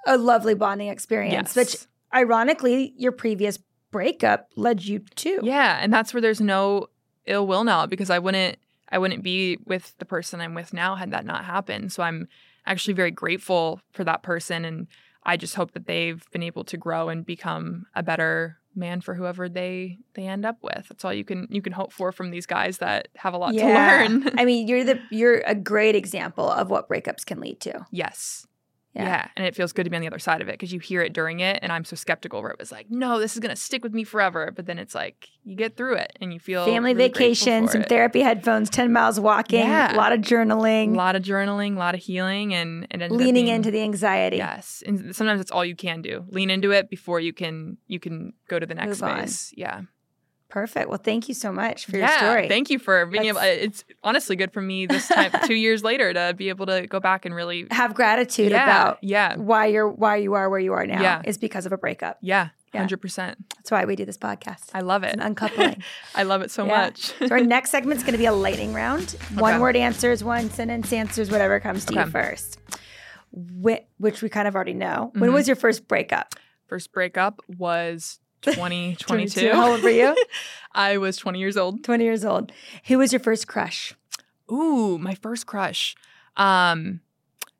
[0.07, 1.55] a lovely bonding experience, yes.
[1.55, 1.75] which
[2.13, 3.59] ironically, your previous
[3.91, 5.39] breakup led you to.
[5.43, 6.87] Yeah, and that's where there's no
[7.25, 8.57] ill will now because I wouldn't
[8.93, 11.91] I wouldn't be with the person I'm with now had that not happened.
[11.91, 12.27] So I'm
[12.65, 14.87] actually very grateful for that person and
[15.25, 19.15] I just hope that they've been able to grow and become a better man for
[19.15, 20.85] whoever they they end up with.
[20.89, 23.53] That's all you can you can hope for from these guys that have a lot
[23.53, 24.29] to learn.
[24.37, 27.85] I mean, you're the you're a great example of what breakups can lead to.
[27.91, 28.45] yes.
[28.93, 29.05] Yeah.
[29.05, 29.27] Yeah.
[29.35, 31.01] And it feels good to be on the other side of it because you hear
[31.01, 31.57] it during it.
[31.63, 33.91] And I'm so skeptical where it was like, no, this is going to stick with
[33.91, 34.51] me forever.
[34.55, 37.81] But then it's like, you get through it and you feel Family really vacation, some
[37.81, 37.89] it.
[37.89, 39.95] therapy headphones, 10 miles walking, Yeah.
[39.95, 40.93] a lot of journaling.
[40.93, 44.37] a lot of journaling, a lot of healing, and up leaning being- into the anxiety.
[44.37, 44.83] yes.
[44.85, 46.25] And sometimes it's all you can do.
[46.29, 49.19] Lean into it before you can you can go to the next Move on.
[49.21, 49.53] phase.
[49.57, 49.81] Yeah,
[50.53, 50.87] Perfect.
[50.87, 52.09] Well, thank you so much for yeah.
[52.11, 52.47] your story.
[52.47, 53.39] Thank you for being able.
[53.39, 56.85] That's- It's honestly good for me this time, two years later, to be able to
[56.85, 60.59] go back and really Have gratitude yeah, about yeah, why you're why you are where
[60.59, 61.23] you are now Yeah.
[61.25, 62.19] is because of a breakup.
[62.21, 62.81] yeah, Yeah.
[62.81, 63.43] hundred percent.
[63.55, 64.69] That's why we do this podcast.
[64.75, 65.19] I love It's it.
[65.19, 65.81] an uncoupling.
[66.15, 66.77] I love it so Yeah.
[66.83, 67.13] much.
[67.17, 69.09] so our next segment is going to be a lightning round.
[69.33, 69.59] One Okay.
[69.61, 72.59] word answers, one sentence answers, whatever comes to you first.
[73.31, 75.11] Whi- which we kind of already know.
[75.15, 75.33] When Mhm.
[75.33, 76.35] was your first breakup?
[76.67, 79.49] First breakup was 2022.
[79.53, 80.15] How old were you?
[80.73, 81.83] I was 20 years old.
[81.83, 82.51] 20 years old.
[82.85, 83.93] Who was your first crush?
[84.51, 85.95] Ooh, my first crush.
[86.37, 87.01] Um,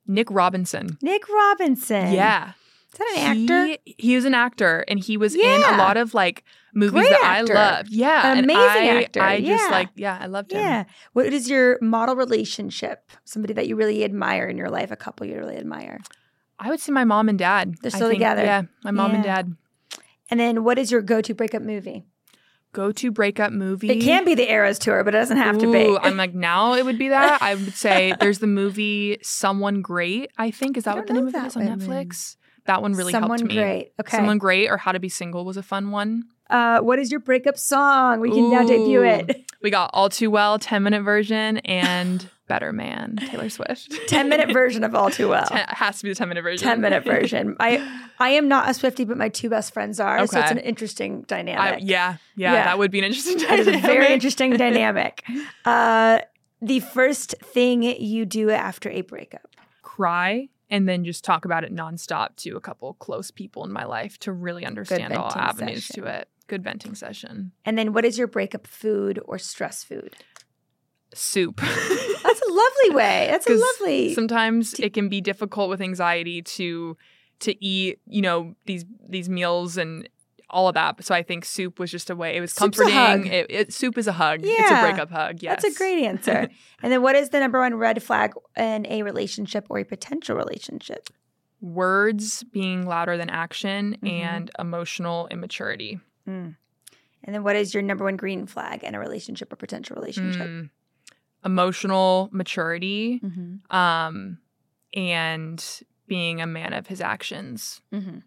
[0.06, 0.98] Nick Robinson.
[1.02, 2.12] Nick Robinson.
[2.12, 2.52] Yeah.
[2.92, 3.66] Is that an actor?
[3.84, 7.10] He, he was an actor and he was in a lot of like movies Great
[7.10, 7.56] that actor.
[7.56, 7.88] I loved.
[7.90, 8.32] Yeah.
[8.32, 9.20] An amazing I, actor.
[9.22, 9.70] I just Yeah.
[9.70, 10.60] like, yeah, I loved him.
[10.60, 10.84] Yeah.
[11.12, 13.10] What is your model relationship?
[13.24, 16.00] Somebody that you really admire in your life, a couple you really admire.
[16.58, 17.74] I would say my mom and dad.
[17.82, 18.44] They're still together.
[18.44, 18.62] Yeah.
[18.84, 19.56] My mom and dad.
[20.34, 22.06] And then what is your go to breakup movie?
[22.72, 23.88] Go to breakup movie.
[23.88, 25.96] It can be the Eras Tour, but it doesn't have to be.
[25.96, 27.40] I'm like now it would be that.
[27.40, 30.32] I would say there's the movie Someone Great.
[30.36, 31.62] I think is that what the name of it that is on.
[31.62, 32.34] Netflix.
[32.66, 33.54] That one really Someone helped me.
[33.60, 33.92] great.
[34.00, 34.16] Okay.
[34.16, 36.24] Someone Great or How to Be Single was a fun one.
[36.50, 38.18] uh, what is your breakup song?
[38.18, 39.52] We can now debut it.
[39.62, 43.92] We got All Too Well 10 minute version and better man, Taylor Swift.
[44.08, 45.46] 10 minute version of All Too Well.
[45.46, 46.66] Ten, it has to be the 10 minute version.
[46.68, 47.56] 10 minute version.
[47.60, 50.26] I I am not a Swifty, but my two best friends are.
[50.26, 51.58] So it's an interesting dynamic.
[51.60, 52.64] I, yeah, yeah, Yeah.
[52.64, 53.90] that would be an interesting That is a dynamic.
[53.96, 55.24] very interesting dynamic.
[55.64, 56.20] Uh,
[56.62, 59.48] the first thing you do after a breakup.
[59.82, 63.84] Cry and then just talk about it nonstop to a couple close people in my
[63.84, 66.04] life to really understand all avenues session.
[66.04, 66.28] to it.
[66.46, 67.52] Good venting session.
[67.64, 70.14] And then what is your breakup food or stress food?
[71.14, 71.60] Soup.
[72.54, 73.28] Lovely way.
[73.30, 74.14] That's a lovely.
[74.14, 76.96] Sometimes it can be difficult with anxiety to
[77.40, 80.08] to eat, you know, these these meals and
[80.50, 81.04] all of that.
[81.04, 82.36] So I think soup was just a way.
[82.36, 83.26] It was Soup's comforting.
[83.26, 84.42] It, it, soup is a hug.
[84.44, 84.54] Yeah.
[84.58, 85.42] It's a breakup hug.
[85.42, 85.62] Yes.
[85.62, 86.48] That's a great answer.
[86.82, 90.36] and then what is the number one red flag in a relationship or a potential
[90.36, 91.08] relationship?
[91.60, 94.08] Words being louder than action Mhm.
[94.08, 95.98] and emotional immaturity.
[96.28, 96.56] Mm.
[97.24, 100.46] And then what is your number one green flag in a relationship or potential relationship?
[100.46, 100.70] Mm.
[101.44, 103.76] Emotional maturity Mm-hmm.
[103.76, 104.38] um,
[104.94, 107.80] and being a man of his actions.
[107.92, 108.18] Mm-hmm.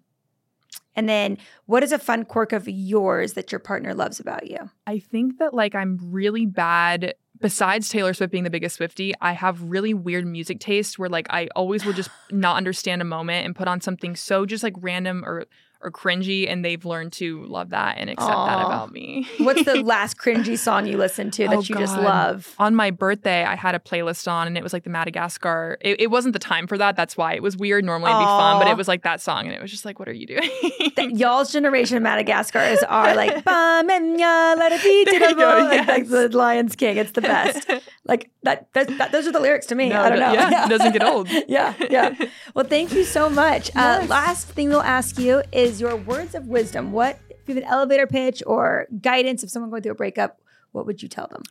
[0.95, 1.37] And then
[1.67, 4.69] what is a fun quirk of yours that your partner loves about you?
[4.87, 7.13] I think that like I'm really bad.
[7.39, 11.27] Besides Taylor Swift being the biggest Swifty, I have really weird music taste where like
[11.29, 14.73] I always will just not understand a moment and put on something so just like
[14.79, 15.45] random or
[15.81, 19.27] or cringy, and they've learned to love that and accept that about me.
[19.37, 22.55] What's the last cringy song you listened to that Oh, you just love?
[22.57, 25.77] on my birthday, I had a playlist on, and it was like the Madagascar.
[25.81, 26.95] It, it wasn't the time for that.
[26.95, 27.83] That's why it was weird.
[27.85, 29.99] Normally it'd be fun, but it was like that song, and it was just like,
[29.99, 30.49] what are you doing?
[30.97, 35.67] That y'all's generation of Madagascars are like "Bum and ya, let it be to go,
[35.69, 36.09] like, like yes.
[36.09, 36.97] the Lion's King.
[36.97, 37.69] It's the best.
[38.03, 39.11] Like that, that, that.
[39.11, 39.89] Those are the lyrics to me.
[39.89, 40.33] No, I don't know.
[40.33, 41.29] yeah, it doesn't get old.
[41.47, 42.15] yeah, yeah.
[42.55, 43.69] Well, thank you so much.
[43.75, 44.09] Uh, Yes.
[44.09, 46.91] last thing we'll ask you is your words of wisdom.
[46.91, 50.39] What if you have an elevator pitch or guidance of someone going through a breakup?
[50.71, 51.43] What would you tell them?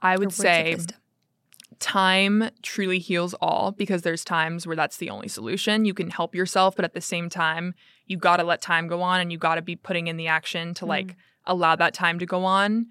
[0.00, 0.76] I would say
[1.78, 5.84] time truly heals all because there's times where that's the only solution.
[5.84, 7.74] You can help yourself, but at the same time,
[8.06, 10.28] you got to let time go on and you got to be putting in the
[10.28, 12.86] action to like allow that time to go on.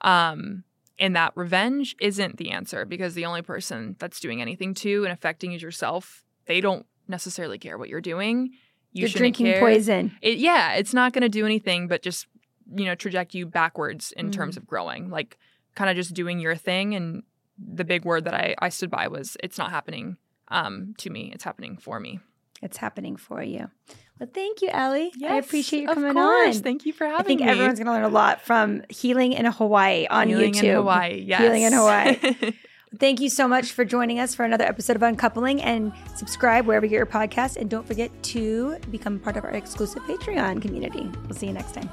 [0.00, 0.64] Um,
[0.98, 5.12] and that revenge isn't the answer because the only person that's doing anything to and
[5.12, 6.24] affecting is yourself.
[6.46, 8.52] They don't necessarily care what you're doing.
[8.96, 9.60] You You're drinking care.
[9.60, 10.16] poison.
[10.22, 12.26] It, yeah, it's not going to do anything but just,
[12.74, 14.32] you know, traject you backwards in Mm.
[14.32, 15.10] terms of growing.
[15.10, 15.38] Like,
[15.74, 16.94] kind of just doing your thing.
[16.94, 17.22] And
[17.58, 20.16] the big word that I, I stood by was, it's not happening
[20.48, 22.20] um, to me, it's happening for me.
[22.62, 23.70] It's happening for you.
[24.18, 25.12] Well, thank you, Ellie.
[25.16, 26.56] Yes, I appreciate you of coming course.
[26.56, 26.62] on.
[26.62, 27.20] Thank you for having me.
[27.20, 27.48] I think me.
[27.48, 30.64] everyone's going to learn a lot from healing in Hawaii on Healing YouTube.
[30.64, 31.24] in Hawaii.
[31.26, 31.40] Yes.
[31.42, 32.16] Healing in Hawaii.
[32.98, 36.86] Thank you so much for joining us for another episode of Uncoupling and subscribe wherever
[36.86, 37.56] you get your podcast.
[37.56, 41.10] And don't forget to become part of our exclusive Patreon community.
[41.24, 41.90] We'll see you next time.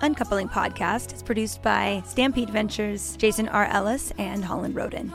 [0.00, 3.66] Uncoupling Podcast is produced by Stampede Ventures, Jason R.
[3.66, 5.12] Ellis, and Holland Roden.